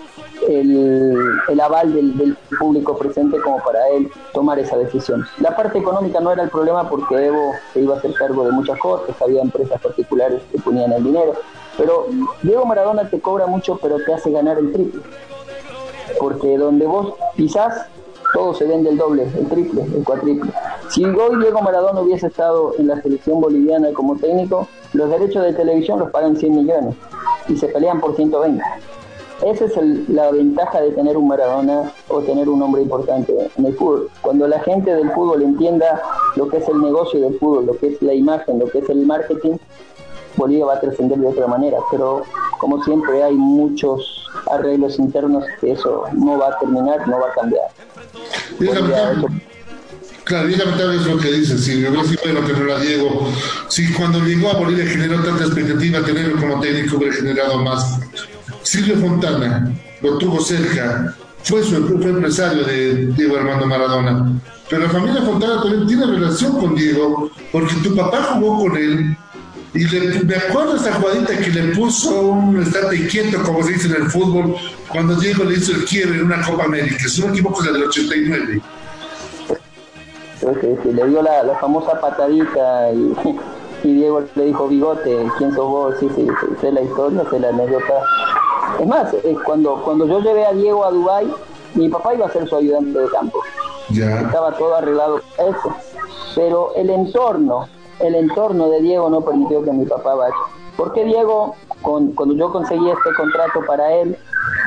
el, 0.48 1.60
aval 1.60 1.92
del, 1.92 2.16
del 2.16 2.36
público 2.58 2.96
presente 2.96 3.38
como 3.40 3.58
para 3.62 3.88
él 3.88 4.10
tomar 4.32 4.58
esa 4.58 4.76
decisión. 4.76 5.26
La 5.38 5.56
parte 5.56 5.78
económica 5.78 6.20
no 6.20 6.32
era 6.32 6.42
el 6.42 6.50
problema 6.50 6.88
porque 6.88 7.26
Evo 7.26 7.52
se 7.72 7.80
iba 7.80 7.94
a 7.94 7.98
hacer 7.98 8.14
cargo 8.14 8.44
de 8.44 8.52
muchas 8.52 8.78
cosas, 8.78 9.20
había 9.20 9.42
empresas 9.42 9.80
particulares 9.80 10.42
que 10.50 10.58
ponían 10.58 10.92
el 10.92 11.04
dinero, 11.04 11.34
pero 11.76 12.06
Diego 12.42 12.64
Maradona 12.64 13.08
te 13.08 13.20
cobra 13.20 13.46
mucho 13.46 13.78
pero 13.80 13.96
te 14.04 14.12
hace 14.14 14.30
ganar 14.30 14.58
el 14.58 14.72
triple, 14.72 15.02
porque 16.18 16.58
donde 16.58 16.86
vos 16.86 17.14
pisás 17.36 17.86
todo 18.32 18.54
se 18.54 18.64
vende 18.64 18.90
el 18.90 18.96
doble, 18.96 19.24
el 19.36 19.48
triple, 19.48 19.82
el 19.82 20.04
cuatriple. 20.04 20.52
Si 20.88 21.04
hoy 21.04 21.38
Diego 21.40 21.62
Maradona 21.62 22.00
hubiese 22.00 22.28
estado 22.28 22.74
en 22.78 22.86
la 22.86 23.00
selección 23.02 23.40
boliviana 23.40 23.92
como 23.92 24.16
técnico, 24.16 24.68
los 24.92 25.10
derechos 25.10 25.42
de 25.44 25.52
televisión 25.52 25.98
los 25.98 26.10
pagan 26.10 26.36
100 26.36 26.56
millones 26.56 26.94
y 27.48 27.56
se 27.56 27.68
pelean 27.68 28.00
por 28.00 28.14
120. 28.14 28.62
Esa 29.44 29.64
es 29.64 29.76
el- 29.76 30.04
la 30.08 30.30
ventaja 30.30 30.80
de 30.80 30.90
tener 30.90 31.16
un 31.16 31.28
Maradona 31.28 31.92
o 32.08 32.20
tener 32.20 32.48
un 32.48 32.60
hombre 32.62 32.82
importante 32.82 33.34
en 33.56 33.66
el 33.66 33.74
fútbol. 33.74 34.10
Cuando 34.20 34.46
la 34.46 34.60
gente 34.60 34.94
del 34.94 35.10
fútbol 35.12 35.42
entienda 35.42 36.00
lo 36.36 36.48
que 36.48 36.58
es 36.58 36.68
el 36.68 36.80
negocio 36.80 37.20
del 37.20 37.38
fútbol, 37.38 37.66
lo 37.66 37.76
que 37.78 37.88
es 37.88 38.02
la 38.02 38.12
imagen, 38.14 38.58
lo 38.58 38.66
que 38.66 38.78
es 38.78 38.88
el 38.90 39.06
marketing, 39.06 39.56
Bolivia 40.36 40.66
va 40.66 40.74
a 40.74 40.80
trascender 40.80 41.18
de 41.18 41.26
otra 41.26 41.46
manera. 41.46 41.78
Pero 41.90 42.22
como 42.58 42.82
siempre 42.84 43.22
hay 43.22 43.34
muchos 43.34 44.26
arreglos 44.50 44.98
internos 44.98 45.44
que 45.60 45.72
eso 45.72 46.04
no 46.12 46.38
va 46.38 46.48
a 46.48 46.58
terminar, 46.58 47.08
no 47.08 47.18
va 47.20 47.28
a 47.28 47.32
cambiar. 47.32 47.64
Claro, 50.24 50.48
y 50.48 50.52
es 50.52 50.58
lamentable 50.58 50.96
es 50.96 51.06
lo 51.06 51.18
que 51.18 51.32
dice 51.32 51.58
Silvio. 51.58 51.90
Hubiera 51.90 52.04
sido 52.06 52.20
bueno 52.24 52.46
tenerlo 52.46 52.74
a 52.76 52.78
Diego. 52.78 53.08
Si 53.68 53.92
cuando 53.94 54.20
llegó 54.20 54.50
a 54.50 54.58
Bolivia 54.58 54.84
generó 54.86 55.20
tanta 55.24 55.44
expectativa, 55.44 56.04
tenerlo 56.04 56.40
como 56.40 56.60
técnico 56.60 56.98
hubiera 56.98 57.14
generado 57.16 57.58
más. 57.58 57.98
Silvio 58.62 58.96
Fontana 58.96 59.72
lo 60.02 60.18
tuvo 60.18 60.40
cerca, 60.40 61.14
fue, 61.42 61.62
su, 61.62 61.98
fue 61.98 62.10
empresario 62.10 62.64
de 62.64 63.06
Diego 63.08 63.36
Armando 63.36 63.66
Maradona. 63.66 64.32
Pero 64.68 64.82
la 64.84 64.90
familia 64.90 65.22
Fontana 65.22 65.62
también 65.62 65.86
tiene 65.86 66.06
relación 66.06 66.58
con 66.60 66.74
Diego, 66.74 67.30
porque 67.50 67.74
tu 67.82 67.94
papá 67.96 68.22
jugó 68.34 68.60
con 68.68 68.76
él. 68.76 69.16
Y 69.72 69.84
le- 69.86 70.24
me 70.24 70.36
acuerdo 70.36 70.76
esta 70.76 70.92
jugadita 70.94 71.36
que 71.36 71.50
le 71.50 71.74
puso 71.74 72.20
un 72.22 72.60
estate 72.60 73.06
quieto, 73.06 73.42
como 73.42 73.62
se 73.62 73.72
dice 73.72 73.88
en 73.88 74.02
el 74.02 74.10
fútbol, 74.10 74.54
cuando 74.88 75.14
Diego 75.16 75.44
le 75.44 75.56
hizo 75.56 75.72
el 75.72 75.84
quiebre 75.84 76.18
en 76.18 76.26
una 76.26 76.42
Copa 76.42 76.64
América. 76.64 77.08
Si 77.08 77.20
no 77.20 77.28
me 77.28 77.32
equivoco, 77.34 77.60
es 77.60 77.66
la 77.66 77.72
del 77.74 77.84
89. 77.84 78.60
Creo 80.40 80.54
que, 80.54 80.82
que 80.82 80.92
le 80.92 81.06
dio 81.08 81.22
la, 81.22 81.56
famosa 81.60 82.00
patadita 82.00 82.92
y, 83.84 83.92
Diego 83.94 84.24
le 84.34 84.44
dijo, 84.46 84.68
bigote, 84.68 85.26
¿quién 85.38 85.50
sos 85.54 85.68
vos? 85.68 85.94
Sí, 86.00 86.08
sí, 86.16 86.26
sí, 86.40 86.46
sé 86.60 86.72
la 86.72 86.82
historia, 86.82 87.22
sé 87.30 87.38
la 87.40 87.48
anécdota. 87.48 87.94
Es 88.78 88.86
más, 88.86 89.12
eh, 89.14 89.36
cuando, 89.44 89.82
cuando 89.82 90.06
yo 90.06 90.20
llevé 90.20 90.46
a 90.46 90.52
Diego 90.52 90.84
a 90.84 90.90
Dubái, 90.90 91.32
mi 91.74 91.88
papá 91.88 92.14
iba 92.14 92.26
a 92.26 92.30
ser 92.30 92.48
su 92.48 92.56
ayudante 92.56 92.98
de 92.98 93.08
campo. 93.08 93.40
Ya. 93.90 94.20
Estaba 94.20 94.52
todo 94.52 94.76
arreglado 94.76 95.20
para 95.36 95.50
eso. 95.50 95.74
Pero 96.34 96.72
el 96.76 96.90
entorno 96.90 97.66
el 98.00 98.14
entorno 98.14 98.70
de 98.70 98.80
Diego 98.80 99.10
no 99.10 99.20
permitió 99.20 99.62
que 99.62 99.72
mi 99.72 99.84
papá 99.84 100.14
vaya. 100.14 100.34
Porque 100.76 101.04
Diego, 101.04 101.54
con, 101.82 102.12
cuando 102.12 102.34
yo 102.34 102.50
conseguí 102.50 102.88
este 102.88 103.14
contrato 103.14 103.60
para 103.66 103.92
él, 103.92 104.16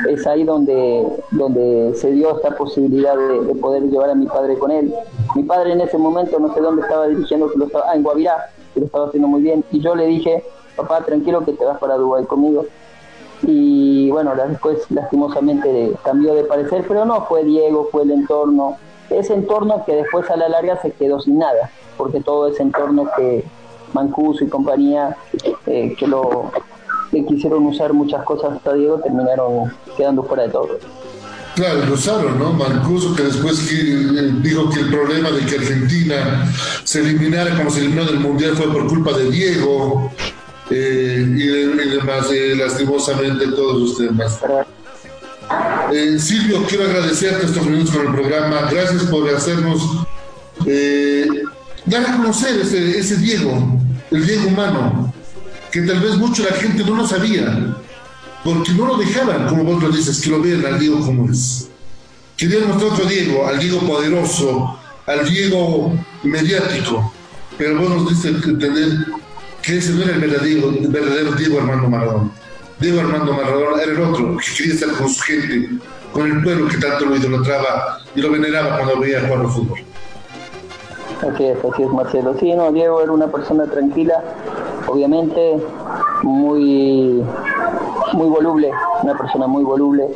es 0.08 0.26
ahí 0.28 0.44
donde, 0.44 1.08
donde 1.32 1.94
se 1.96 2.12
dio 2.12 2.36
esta 2.38 2.56
posibilidad 2.56 3.16
de, 3.18 3.56
poder 3.56 3.84
llevar 3.84 4.12
a 4.12 4.16
mi 4.16 4.28
padre 4.28 4.58
con 4.58 4.72
él. 4.72 4.94
Mi 5.36 5.44
padre 5.44 5.74
en 5.74 5.82
ese 5.82 5.98
momento 5.98 6.40
no 6.40 6.54
sé 6.54 6.62
dónde 6.62 6.84
estaba 6.84 7.08
dirigiendo, 7.08 7.52
que 7.52 7.58
lo 7.58 7.66
estaba, 7.66 7.86
ah, 7.90 7.96
en 7.96 8.04
Guavirá, 8.04 8.50
que 8.74 8.82
lo 8.82 8.86
estaba 8.86 9.08
haciendo 9.08 9.28
muy 9.28 9.42
bien, 9.42 9.64
y 9.72 9.80
yo 9.80 9.96
le 9.96 10.06
dije, 10.06 10.44
papá, 10.76 11.02
tranquilo 11.02 11.44
que 11.44 11.54
te 11.54 11.66
vas 11.66 11.80
para 11.80 11.96
Dubái 11.96 12.26
conmigo. 12.26 12.66
Y 13.44 14.10
bueno, 14.10 14.34
después 14.36 14.90
lastimosamente 14.90 15.94
cambió 16.04 16.34
de 16.34 16.46
parecer, 16.46 16.86
pero 16.88 17.06
no 17.06 17.26
fue 17.26 17.44
Diego, 17.44 17.90
fue 17.92 18.04
el 18.04 18.12
entorno, 18.12 18.78
ese 19.10 19.34
entorno 19.34 19.84
que 19.86 19.96
después 19.96 20.30
a 20.30 20.38
la 20.38 20.50
larga 20.50 20.82
se 20.82 20.92
quedó 20.92 21.20
sin 21.20 21.38
nada, 21.38 21.70
porque 21.98 22.22
todo 22.22 22.48
ese 22.48 22.64
entorno 22.64 23.10
que 23.16 23.44
Mancuso 23.94 24.44
y 24.44 24.48
compañía 24.48 25.16
eh, 25.68 25.96
que 25.98 26.08
lo 26.08 26.52
que 27.12 27.26
quisieron 27.26 27.66
usar 27.68 27.94
muchas 27.94 28.24
cosas 28.24 28.54
hasta 28.54 28.74
Diego 28.74 29.00
terminaron 29.00 29.72
quedando 29.96 30.24
fuera 30.24 30.44
de 30.44 30.50
todo. 30.50 30.80
Claro, 31.56 31.86
lo 31.86 31.94
usaron, 31.94 32.40
¿no? 32.40 32.52
Mancuso, 32.54 33.16
que 33.16 33.22
después 33.24 33.72
eh, 33.72 34.32
dijo 34.42 34.68
que 34.72 34.80
el 34.80 34.90
problema 34.90 35.30
de 35.30 35.46
que 35.46 35.58
Argentina 35.58 36.52
se 36.84 37.02
eliminara 37.02 37.56
como 37.56 37.70
se 37.70 37.82
eliminó 37.82 38.06
del 38.06 38.20
Mundial 38.20 38.56
fue 38.56 38.72
por 38.74 38.88
culpa 38.88 39.14
de 39.14 39.30
Diego 39.30 40.12
eh, 40.76 41.26
y, 41.38 41.90
demás, 41.90 42.28
lastimosamente 42.58 43.46
todos 43.48 43.82
los 43.82 43.98
temas. 43.98 44.40
Eh, 45.94 46.18
Silvio, 46.18 46.66
quiero 46.68 46.86
agradecerte 46.86 47.46
estos 47.46 47.66
minutos 47.66 47.96
con 47.96 48.08
el 48.08 48.14
programa. 48.14 48.70
Gracias 48.72 49.04
por 49.04 49.30
hacernos 49.30 50.08
eh, 50.66 51.28
dar 51.86 52.06
a 52.06 52.18
conocer 52.18 52.60
ese, 52.60 52.98
ese, 52.98 53.18
Diego, 53.18 53.80
el 54.10 54.26
Diego 54.26 54.48
humano, 54.48 55.14
que 55.72 55.82
tal 55.82 56.00
vez 56.00 56.16
mucho 56.16 56.44
la 56.44 56.56
gente 56.56 56.84
no 56.84 56.96
lo 56.96 57.08
sabía, 57.08 57.78
porque 58.44 58.72
no 58.72 58.88
lo 58.88 58.98
dejaban, 58.98 59.48
como 59.48 59.64
vos 59.66 59.84
lo 59.84 59.90
dices, 59.90 60.22
que 60.22 60.32
lo 60.32 60.42
vean 60.42 60.66
al 60.66 60.80
Diego 60.80 61.06
como 61.06 61.30
es. 61.30 61.68
Querían 62.36 62.68
mostrar 62.68 62.94
otro 62.94 63.06
Diego, 63.06 63.46
al 63.46 63.60
Diego 63.60 63.80
poderoso, 63.82 64.80
al 65.06 65.30
Diego 65.30 65.94
mediático, 66.24 67.14
pero 67.60 67.80
vos 67.80 67.90
nos 67.92 68.10
diste 68.10 68.30
entender 68.30 69.06
que 69.64 69.78
ese 69.78 69.94
no 69.94 70.04
era 70.04 70.16
el 70.16 70.20
verdadero, 70.20 71.32
Diego 71.32 71.60
Armando 71.60 71.90
Maradona. 71.90 72.30
Diego 72.80 73.00
Armando 73.00 73.34
Maradona 73.34 73.82
era 73.82 73.92
el 73.94 74.02
otro, 74.02 74.38
que 74.38 74.46
quería 74.58 74.74
estar 74.74 74.92
con 74.92 75.10
su 75.10 75.22
gente, 75.22 75.70
con 76.12 76.30
el 76.30 76.44
pueblo 76.44 76.68
que 76.68 76.78
tanto 76.78 77.06
lo 77.06 77.16
idolatraba 77.16 78.00
y 78.14 78.22
lo 78.22 78.32
veneraba 78.32 78.78
cuando 78.78 79.00
veía 79.00 79.22
jugar 79.22 79.40
al 79.40 79.48
fútbol. 79.48 79.80
Así 81.22 81.46
es, 81.46 81.58
así 81.64 81.84
es 81.84 81.90
Marcelo. 81.90 82.36
Sí, 82.40 82.54
no, 82.54 82.72
Diego 82.74 83.02
era 83.02 83.12
una 83.14 83.28
persona 83.28 83.66
tranquila, 83.66 84.22
obviamente 84.88 85.58
muy, 86.24 87.24
muy 88.12 88.28
voluble, 88.28 88.70
una 89.02 89.18
persona 89.18 89.48
muy 89.48 89.64
voluble. 89.64 90.10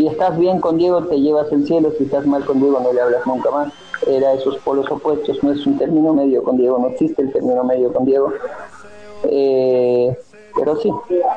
Si 0.00 0.06
estás 0.06 0.38
bien 0.38 0.62
con 0.62 0.78
Diego 0.78 1.02
te 1.02 1.20
llevas 1.20 1.52
el 1.52 1.66
cielo, 1.66 1.92
si 1.98 2.04
estás 2.04 2.24
mal 2.24 2.42
con 2.46 2.58
Diego 2.58 2.80
no 2.80 2.90
le 2.90 3.02
hablas 3.02 3.26
nunca 3.26 3.50
más. 3.50 3.70
Era 4.06 4.32
esos 4.32 4.56
polos 4.60 4.90
opuestos, 4.90 5.44
no 5.44 5.52
es 5.52 5.66
un 5.66 5.76
término 5.76 6.14
medio 6.14 6.42
con 6.42 6.56
Diego, 6.56 6.78
no 6.78 6.86
existe 6.86 7.20
el 7.20 7.30
término 7.30 7.62
medio 7.64 7.92
con 7.92 8.06
Diego. 8.06 8.32
Eh, 9.24 10.16
pero 10.56 10.76
sí, 10.76 10.90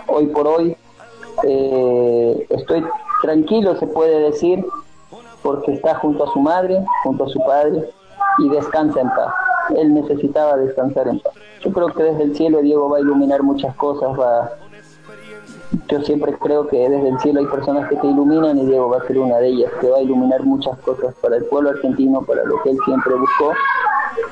hoy 0.07 0.27
por 0.27 0.47
hoy 0.47 0.77
eh, 1.43 2.47
estoy 2.51 2.85
tranquilo, 3.21 3.75
se 3.75 3.85
puede 3.85 4.17
decir, 4.31 4.65
porque 5.41 5.73
está 5.73 5.95
junto 5.95 6.23
a 6.23 6.31
su 6.31 6.39
madre, 6.39 6.85
junto 7.03 7.25
a 7.25 7.27
su 7.27 7.39
padre, 7.39 7.89
y 8.37 8.47
descansa 8.47 9.01
en 9.01 9.09
paz. 9.09 9.33
Él 9.75 9.93
necesitaba 9.93 10.55
descansar 10.55 11.09
en 11.09 11.19
paz. 11.19 11.33
Yo 11.65 11.73
creo 11.73 11.87
que 11.87 12.03
desde 12.03 12.23
el 12.23 12.37
cielo 12.37 12.61
Diego 12.61 12.87
va 12.87 12.95
a 12.95 13.01
iluminar 13.01 13.43
muchas 13.43 13.75
cosas, 13.75 14.17
va 14.17 14.51
yo 15.87 16.01
siempre 16.01 16.33
creo 16.33 16.67
que 16.67 16.89
desde 16.89 17.09
el 17.09 17.19
cielo 17.19 17.39
hay 17.39 17.45
personas 17.47 17.89
que 17.89 17.95
te 17.95 18.07
iluminan 18.07 18.57
y 18.57 18.65
Diego 18.65 18.89
va 18.89 18.97
a 18.97 19.07
ser 19.07 19.17
una 19.17 19.37
de 19.37 19.47
ellas, 19.49 19.71
que 19.81 19.89
va 19.89 19.97
a 19.97 20.01
iluminar 20.01 20.43
muchas 20.43 20.77
cosas 20.79 21.13
para 21.21 21.37
el 21.37 21.45
pueblo 21.45 21.69
argentino, 21.69 22.21
para 22.21 22.43
lo 22.43 22.61
que 22.61 22.71
él 22.71 22.77
siempre 22.85 23.13
buscó 23.15 23.53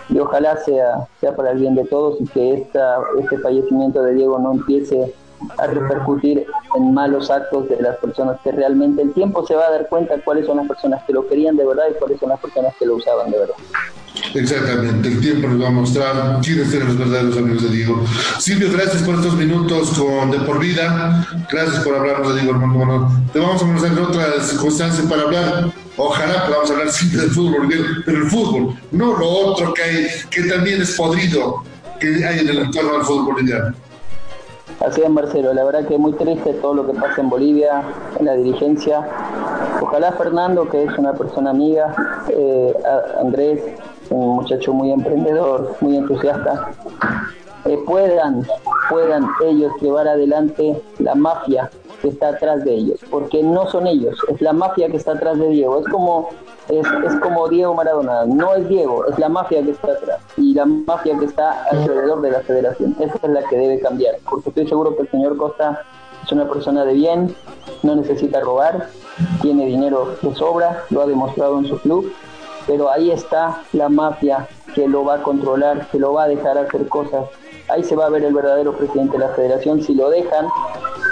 y 0.09 0.19
ojalá 0.19 0.57
sea, 0.57 1.07
sea 1.19 1.35
para 1.35 1.51
el 1.51 1.59
bien 1.59 1.75
de 1.75 1.85
todos 1.85 2.19
y 2.19 2.25
que 2.25 2.53
esta, 2.53 2.99
este 3.19 3.37
fallecimiento 3.39 4.03
de 4.03 4.13
Diego 4.15 4.39
no 4.39 4.53
empiece 4.53 5.13
a 5.57 5.67
repercutir 5.67 6.45
en 6.75 6.93
malos 6.93 7.31
actos 7.31 7.67
de 7.69 7.81
las 7.81 7.97
personas 7.97 8.39
que 8.41 8.51
realmente 8.51 9.01
el 9.01 9.13
tiempo 9.13 9.45
se 9.45 9.55
va 9.55 9.65
a 9.67 9.71
dar 9.71 9.89
cuenta 9.89 10.15
cuáles 10.23 10.45
son 10.45 10.57
las 10.57 10.67
personas 10.67 11.03
que 11.03 11.13
lo 11.13 11.27
querían 11.27 11.57
de 11.57 11.65
verdad 11.65 11.85
y 11.89 11.93
cuáles 11.95 12.19
son 12.19 12.29
las 12.29 12.39
personas 12.39 12.75
que 12.77 12.85
lo 12.85 12.95
usaban 12.95 13.31
de 13.31 13.39
verdad. 13.39 13.55
Exactamente, 14.33 15.09
el 15.09 15.19
tiempo 15.19 15.47
nos 15.47 15.61
va 15.61 15.67
a 15.67 15.71
mostrar 15.71 16.39
quiénes 16.41 16.73
eran 16.73 16.87
los 16.87 16.97
verdaderos 16.97 17.37
amigos 17.37 17.63
de 17.63 17.69
Diego. 17.69 18.03
Silvio, 18.39 18.71
gracias 18.71 19.03
por 19.03 19.15
estos 19.15 19.33
minutos 19.35 19.89
con 19.91 20.31
De 20.31 20.39
Por 20.39 20.59
Vida, 20.59 21.27
gracias 21.51 21.83
por 21.83 21.95
hablarnos 21.95 22.33
de 22.33 22.41
Diego 22.41 22.55
Armando 22.55 23.11
Te 23.33 23.39
vamos 23.39 23.61
a 23.61 23.65
conocer 23.65 23.91
otras 23.99 24.47
circunstancias 24.47 25.05
para 25.07 25.23
hablar. 25.23 25.73
Ojalá 25.97 26.45
podamos 26.47 26.71
hablar 26.71 26.89
sí 26.91 27.09
del 27.09 27.29
fútbol, 27.31 27.67
pero 28.05 28.17
el 28.17 28.29
fútbol, 28.29 28.75
no 28.91 29.17
lo 29.17 29.29
otro 29.29 29.73
que 29.73 29.83
hay, 29.83 30.07
que 30.29 30.43
también 30.43 30.81
es 30.81 30.95
podrido 30.95 31.63
que 31.99 32.25
hay 32.25 32.39
en 32.39 32.49
el 32.49 32.59
entorno 32.59 32.93
del 32.93 33.03
fútbol 33.03 33.33
boliviano. 33.33 33.75
Así 34.79 35.01
es, 35.01 35.09
Marcelo. 35.09 35.53
La 35.53 35.63
verdad 35.63 35.85
que 35.87 35.93
es 35.93 35.99
muy 35.99 36.13
triste 36.13 36.53
todo 36.53 36.73
lo 36.73 36.87
que 36.87 36.93
pasa 36.93 37.21
en 37.21 37.29
Bolivia, 37.29 37.83
en 38.17 38.25
la 38.25 38.33
dirigencia. 38.33 39.07
Ojalá 39.79 40.11
Fernando, 40.13 40.67
que 40.67 40.85
es 40.85 40.97
una 40.97 41.13
persona 41.13 41.51
amiga, 41.51 41.93
eh, 42.29 42.73
Andrés, 43.19 43.59
un 44.11 44.35
muchacho 44.35 44.73
muy 44.73 44.91
emprendedor, 44.91 45.75
muy 45.81 45.97
entusiasta, 45.97 46.71
eh, 47.65 47.79
puedan, 47.85 48.45
puedan 48.89 49.27
ellos 49.45 49.71
llevar 49.81 50.07
adelante 50.07 50.81
la 50.99 51.15
mafia 51.15 51.69
que 52.01 52.09
está 52.09 52.29
atrás 52.29 52.63
de 52.63 52.73
ellos, 52.73 52.99
porque 53.09 53.43
no 53.43 53.67
son 53.67 53.87
ellos, 53.87 54.17
es 54.27 54.41
la 54.41 54.53
mafia 54.53 54.89
que 54.89 54.97
está 54.97 55.13
atrás 55.13 55.37
de 55.37 55.49
Diego, 55.49 55.79
es 55.79 55.87
como 55.87 56.29
es, 56.67 56.87
es 57.05 57.15
como 57.17 57.47
Diego 57.47 57.73
Maradona, 57.73 58.25
no 58.25 58.55
es 58.55 58.67
Diego, 58.67 59.05
es 59.05 59.17
la 59.19 59.29
mafia 59.29 59.61
que 59.61 59.71
está 59.71 59.91
atrás 59.91 60.19
y 60.37 60.53
la 60.53 60.65
mafia 60.65 61.17
que 61.17 61.25
está 61.25 61.63
alrededor 61.65 62.21
de 62.21 62.31
la 62.31 62.39
federación, 62.41 62.95
esa 62.99 63.15
es 63.21 63.29
la 63.29 63.43
que 63.43 63.57
debe 63.57 63.79
cambiar, 63.79 64.15
porque 64.29 64.49
estoy 64.49 64.67
seguro 64.67 64.95
que 64.95 65.03
el 65.03 65.11
señor 65.11 65.37
Costa 65.37 65.83
es 66.23 66.31
una 66.31 66.47
persona 66.49 66.83
de 66.85 66.93
bien, 66.93 67.35
no 67.83 67.95
necesita 67.95 68.39
robar, 68.39 68.87
tiene 69.41 69.65
dinero 69.65 70.15
de 70.21 70.35
sobra, 70.35 70.83
lo 70.89 71.01
ha 71.01 71.05
demostrado 71.05 71.59
en 71.59 71.67
su 71.67 71.77
club, 71.79 72.11
pero 72.71 72.89
ahí 72.89 73.11
está 73.11 73.63
la 73.73 73.89
mafia 73.89 74.47
que 74.73 74.87
lo 74.87 75.03
va 75.03 75.15
a 75.15 75.23
controlar, 75.23 75.89
que 75.89 75.99
lo 75.99 76.13
va 76.13 76.23
a 76.23 76.27
dejar 76.29 76.57
hacer 76.57 76.87
cosas. 76.87 77.25
Ahí 77.67 77.83
se 77.83 77.97
va 77.97 78.05
a 78.05 78.09
ver 78.09 78.23
el 78.23 78.33
verdadero 78.33 78.71
presidente 78.77 79.17
de 79.17 79.25
la 79.25 79.33
federación 79.33 79.83
si 79.83 79.93
lo 79.93 80.09
dejan, 80.09 80.47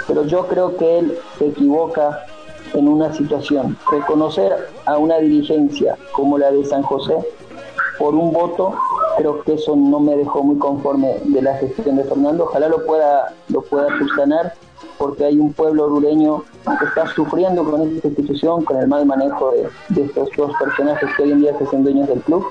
pero 0.08 0.24
yo 0.24 0.46
creo 0.46 0.74
que 0.78 1.00
él 1.00 1.18
se 1.38 1.48
equivoca 1.48 2.24
en 2.72 2.88
una 2.88 3.12
situación. 3.12 3.76
Reconocer 3.92 4.68
a 4.86 4.96
una 4.96 5.18
dirigencia 5.18 5.98
como 6.12 6.38
la 6.38 6.50
de 6.50 6.64
San 6.64 6.82
José 6.82 7.14
por 7.98 8.14
un 8.14 8.32
voto, 8.32 8.74
creo 9.18 9.42
que 9.42 9.52
eso 9.52 9.76
no 9.76 10.00
me 10.00 10.16
dejó 10.16 10.42
muy 10.42 10.56
conforme 10.56 11.18
de 11.24 11.42
la 11.42 11.58
gestión 11.58 11.96
de 11.96 12.04
Fernando. 12.04 12.44
Ojalá 12.44 12.70
lo 12.70 12.86
pueda, 12.86 13.34
lo 13.48 13.60
pueda 13.60 13.86
subsanar 13.98 14.54
porque 14.96 15.26
hay 15.26 15.38
un 15.38 15.52
pueblo 15.52 15.84
orureño 15.84 16.42
que 16.78 16.84
está 16.84 17.06
sufriendo 17.08 17.64
con 17.64 17.82
esta 17.82 18.08
institución, 18.08 18.64
con 18.64 18.78
el 18.78 18.88
mal 18.88 19.06
manejo 19.06 19.52
de, 19.88 20.02
estos 20.02 20.28
dos 20.36 20.52
personajes 20.58 21.08
que 21.16 21.22
hoy 21.22 21.32
en 21.32 21.40
día 21.40 21.56
se 21.58 21.66
son 21.66 21.82
dueños 21.82 22.08
del 22.08 22.20
club. 22.20 22.46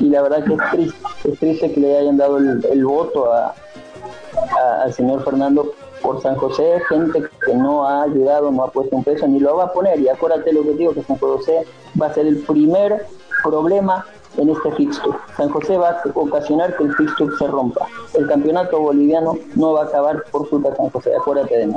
Y 0.00 0.08
la 0.08 0.22
verdad 0.22 0.44
que 0.44 0.54
es 0.54 0.70
triste, 0.70 0.98
es 1.24 1.38
triste 1.38 1.72
que 1.72 1.80
le 1.80 1.98
hayan 1.98 2.16
dado 2.16 2.38
el, 2.38 2.84
voto 2.84 3.30
al 3.32 4.92
señor 4.92 5.24
Fernando 5.24 5.72
por 6.02 6.20
San 6.22 6.36
José, 6.36 6.80
gente 6.88 7.24
que 7.44 7.54
no 7.54 7.86
ha 7.86 8.02
ayudado, 8.02 8.50
no 8.50 8.64
ha 8.64 8.70
puesto 8.70 8.96
un 8.96 9.04
peso, 9.04 9.26
ni 9.26 9.40
lo 9.40 9.56
va 9.56 9.64
a 9.64 9.72
poner. 9.72 9.98
Y 10.00 10.08
acuérdate 10.08 10.52
lo 10.52 10.62
que 10.62 10.74
digo, 10.74 10.94
que 10.94 11.02
San 11.02 11.18
José 11.18 11.66
va 12.00 12.06
a 12.06 12.14
ser 12.14 12.26
el 12.26 12.38
primer 12.38 13.06
problema 13.42 14.04
en 14.36 14.50
este 14.50 14.70
fixture. 14.72 15.16
San 15.36 15.48
José 15.48 15.76
va 15.76 15.90
a 15.90 16.02
ocasionar 16.14 16.76
que 16.76 16.84
el 16.84 16.94
fixture 16.94 17.32
se 17.38 17.46
rompa. 17.46 17.86
El 18.14 18.26
campeonato 18.26 18.78
boliviano 18.80 19.38
no 19.54 19.72
va 19.72 19.82
a 19.82 19.84
acabar 19.86 20.22
por 20.30 20.48
culpa 20.48 20.70
de 20.70 20.76
San 20.76 20.90
José, 20.90 21.14
acuérdate 21.14 21.56
de 21.58 21.66
mí. 21.68 21.74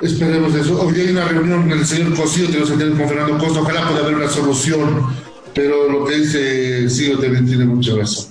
Esperemos 0.00 0.54
eso. 0.54 0.80
Hoy 0.80 0.98
hay 0.98 1.10
una 1.10 1.26
reunión 1.26 1.68
con 1.68 1.78
el 1.78 1.86
señor 1.86 2.14
Cosío, 2.14 2.50
que 2.50 2.58
nos 2.58 2.70
entiende 2.70 2.96
con 2.98 3.08
Fernando 3.08 3.36
Costa. 3.38 3.60
Ojalá 3.60 3.86
pueda 3.86 4.00
haber 4.00 4.14
una 4.14 4.28
solución, 4.28 5.06
pero 5.54 5.90
lo 5.90 6.06
que 6.06 6.16
dice 6.16 6.88
Ciro 6.88 7.18
también 7.18 7.46
tiene 7.46 7.66
mucha 7.66 7.94
razón. 7.94 8.26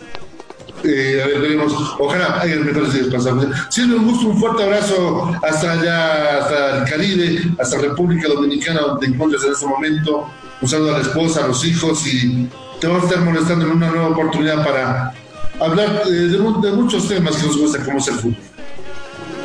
Eh, 0.84 1.22
a 1.24 1.28
ver, 1.28 1.42
veremos. 1.42 1.74
Ojalá 2.00 2.42
haya 2.42 2.56
mejores 2.56 2.94
días 2.94 3.08
pasados. 3.08 3.46
Silvio, 3.70 3.98
un 3.98 4.08
gusto, 4.08 4.30
un 4.30 4.40
fuerte 4.40 4.64
abrazo 4.64 5.32
hasta 5.44 5.74
allá, 5.74 6.38
hasta 6.40 6.78
el 6.80 6.90
Caribe, 6.90 7.54
hasta 7.60 7.78
República 7.78 8.28
Dominicana, 8.30 8.82
donde 8.82 9.06
te 9.06 9.14
encuentras 9.14 9.44
en 9.44 9.52
este 9.52 9.68
momento. 9.68 10.28
Un 10.62 10.68
saludo 10.68 10.96
a 10.96 10.98
la 10.98 11.04
esposa, 11.04 11.46
a 11.46 11.48
los 11.48 11.64
hijos 11.66 12.06
y 12.08 12.48
te 12.82 12.88
vamos 12.88 13.04
a 13.04 13.08
estar 13.08 13.24
molestando 13.24 13.66
en 13.66 13.72
una 13.74 13.92
nueva 13.92 14.10
oportunidad 14.10 14.66
para 14.66 15.14
hablar 15.60 16.02
eh, 16.08 16.10
de, 16.10 16.72
muchos 16.72 17.08
temas 17.08 17.36
que 17.36 17.46
nos 17.46 17.58
gusta, 17.58 17.84
como 17.84 18.00
es 18.00 18.08
el 18.08 18.16
fútbol. 18.16 18.38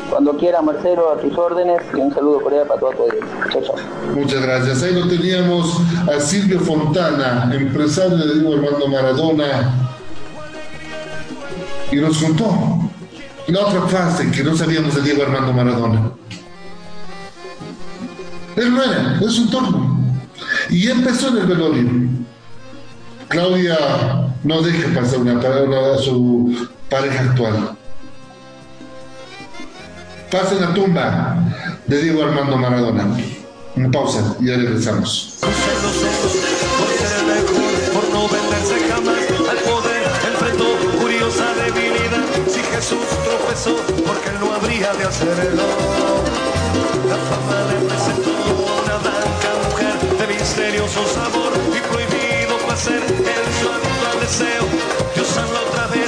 Cuando 0.09 0.37
quiera, 0.37 0.61
Marcelo, 0.61 1.11
a 1.11 1.17
tus 1.17 1.37
órdenes 1.37 1.81
y 1.93 1.99
un 1.99 2.13
saludo 2.13 2.39
por 2.39 2.53
allá 2.53 2.65
para 2.67 2.79
tu 2.79 2.87
Chao, 3.51 3.75
Muchas 4.13 4.41
gracias. 4.41 4.83
Ahí 4.83 4.93
lo 4.93 5.07
teníamos 5.07 5.81
a 6.07 6.19
Silvio 6.19 6.59
Fontana, 6.59 7.51
empresario 7.53 8.17
de 8.17 8.33
Diego 8.35 8.53
Armando 8.53 8.87
Maradona, 8.87 9.89
y 11.91 11.95
nos 11.97 12.17
contó 12.17 12.49
la 13.47 13.59
otra 13.59 13.81
fase 13.87 14.31
que 14.31 14.43
no 14.43 14.55
sabíamos 14.55 14.95
de 14.95 15.01
Diego 15.01 15.23
Armando 15.23 15.53
Maradona. 15.53 16.11
Él 18.55 18.73
no 18.73 18.83
era, 18.83 19.19
es 19.21 19.39
un 19.39 19.49
torno. 19.49 19.99
Y 20.69 20.89
empezó 20.89 21.29
en 21.29 21.37
el 21.37 21.45
velorio. 21.45 21.89
Claudia 23.27 23.77
no 24.43 24.61
deja 24.61 24.99
pasar 24.99 25.19
una 25.19 25.39
palabra 25.39 25.95
a 25.95 25.97
su 25.97 26.67
pareja 26.89 27.23
actual. 27.23 27.77
Pasa 30.35 30.55
en 30.55 30.61
la 30.63 30.73
tumba 30.73 31.37
de 31.87 32.01
Diego 32.01 32.21
Armando 32.21 32.57
Maradona. 32.57 33.07
Una 33.77 33.89
pausa 33.89 34.35
y 34.41 34.47
ya 34.47 34.57
regresamos. 34.57 35.35
Por 37.93 38.03
no 38.09 38.27
venderse 38.27 38.75
jamás 38.91 39.23
al 39.49 39.57
poder, 39.59 40.03
enfrentó 40.27 40.65
curiosa 40.99 41.45
debilidad. 41.63 42.25
Si 42.51 42.59
Jesús 42.59 43.07
tropezó, 43.23 43.77
porque 44.05 44.27
él 44.27 44.39
no 44.41 44.51
habría 44.51 44.93
de 44.95 45.05
hacerlo. 45.05 45.63
La 47.07 47.15
fama 47.15 47.57
le 47.71 47.87
presentó 47.87 48.31
una 48.83 48.97
blanca 49.07 49.51
mujer 49.69 49.95
de 50.19 50.25
misterioso 50.33 51.01
sabor 51.15 51.53
y 51.71 51.79
prohibido 51.87 52.57
placer. 52.67 53.01
El 53.07 53.45
santo 53.55 54.19
deseo, 54.19 54.65
Dios 55.15 55.29
otra 55.31 55.87
vez, 55.87 56.04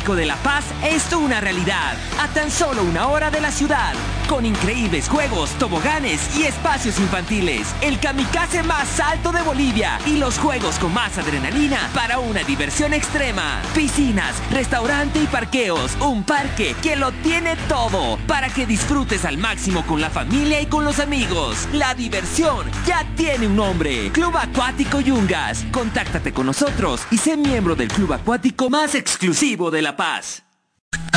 de 0.00 0.24
La 0.24 0.36
Paz 0.36 0.64
es 0.82 1.12
una 1.12 1.40
realidad, 1.40 1.94
a 2.18 2.26
tan 2.28 2.50
solo 2.50 2.82
una 2.82 3.08
hora 3.08 3.30
de 3.30 3.40
la 3.40 3.52
ciudad, 3.52 3.92
con 4.28 4.46
increíbles 4.46 5.08
juegos, 5.08 5.50
toboganes 5.58 6.36
y 6.36 6.44
espacios 6.44 6.98
infantiles, 6.98 7.68
el 7.82 8.00
kamikaze 8.00 8.62
más 8.62 8.98
alto 8.98 9.30
de 9.30 9.42
Bolivia 9.42 10.00
y 10.06 10.16
los 10.16 10.38
juegos 10.38 10.78
con 10.78 10.94
más 10.94 11.18
adrenalina 11.18 11.90
para 11.94 12.18
una 12.18 12.42
diversión 12.44 12.94
extrema. 12.94 13.60
Piscinas, 13.74 14.34
restaurante 14.50 15.20
y 15.20 15.26
parqueos, 15.26 15.96
un 16.00 16.24
parque 16.24 16.74
que 16.82 16.96
lo 16.96 17.12
tiene 17.12 17.56
todo 17.68 18.18
para 18.26 18.48
que 18.48 18.66
disfrutes 18.66 19.26
al 19.26 19.36
máximo 19.36 19.84
con 19.86 20.00
la 20.00 20.08
familia 20.08 20.60
y 20.62 20.66
con 20.66 20.84
los 20.84 20.98
amigos. 20.98 21.68
La 21.74 21.94
diversión 21.94 22.66
ya 22.86 23.06
tiene 23.16 23.46
un 23.46 23.56
nombre. 23.56 24.10
Club 24.12 24.36
Acuático 24.36 25.00
Yungas. 25.00 25.66
Contáctate 25.70 26.32
con 26.32 26.46
nosotros 26.46 27.02
y 27.10 27.18
sé 27.18 27.36
miembro 27.36 27.76
del 27.76 27.88
club 27.88 28.14
acuático 28.14 28.70
más 28.70 28.94
exclusivo 28.94 29.70
de 29.70 29.82
La 29.82 29.94
Paz. 29.94 29.99
paz. 30.00 30.40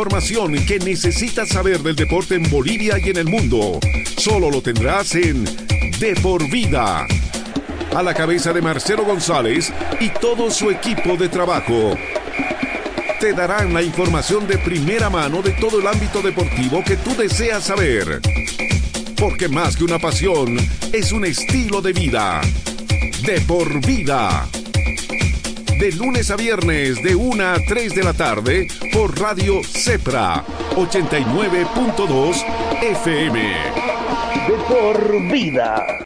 Información 0.00 0.54
que 0.64 0.78
necesitas 0.78 1.50
saber 1.50 1.80
del 1.80 1.94
deporte 1.94 2.34
en 2.34 2.48
Bolivia 2.48 2.96
y 2.98 3.10
en 3.10 3.18
el 3.18 3.26
mundo, 3.26 3.78
solo 4.16 4.50
lo 4.50 4.62
tendrás 4.62 5.14
en 5.14 5.44
De 5.98 6.16
por 6.22 6.48
Vida. 6.48 7.06
a 7.94 8.02
la 8.02 8.14
cabeza 8.14 8.54
de 8.54 8.62
Marcelo 8.62 9.04
González 9.04 9.70
y 10.00 10.08
todo 10.08 10.50
su 10.50 10.70
equipo 10.70 11.18
de 11.18 11.28
trabajo. 11.28 11.98
Te 13.20 13.34
darán 13.34 13.74
la 13.74 13.82
información 13.82 14.46
de 14.46 14.56
primera 14.56 15.10
mano 15.10 15.42
de 15.42 15.50
todo 15.50 15.80
el 15.80 15.86
ámbito 15.86 16.22
deportivo 16.22 16.82
que 16.82 16.96
tú 16.96 17.14
deseas 17.14 17.64
saber. 17.64 18.22
Porque 19.18 19.48
más 19.48 19.76
que 19.76 19.84
una 19.84 19.98
pasión, 19.98 20.56
es 20.94 21.12
un 21.12 21.26
estilo 21.26 21.82
de 21.82 21.92
vida. 21.92 22.40
De 23.26 23.38
por 23.42 23.84
vida. 23.84 24.48
De 25.78 25.92
lunes 25.92 26.30
a 26.30 26.36
viernes, 26.36 27.02
de 27.02 27.14
1 27.14 27.44
a 27.44 27.56
3 27.68 27.94
de 27.94 28.02
la 28.02 28.14
tarde, 28.14 28.66
por 28.92 29.18
Radio 29.18 29.62
Cepra, 29.62 30.44
89.2 30.76 32.44
FM. 32.82 33.40
De 34.48 34.54
por 34.68 35.22
vida. 35.30 35.98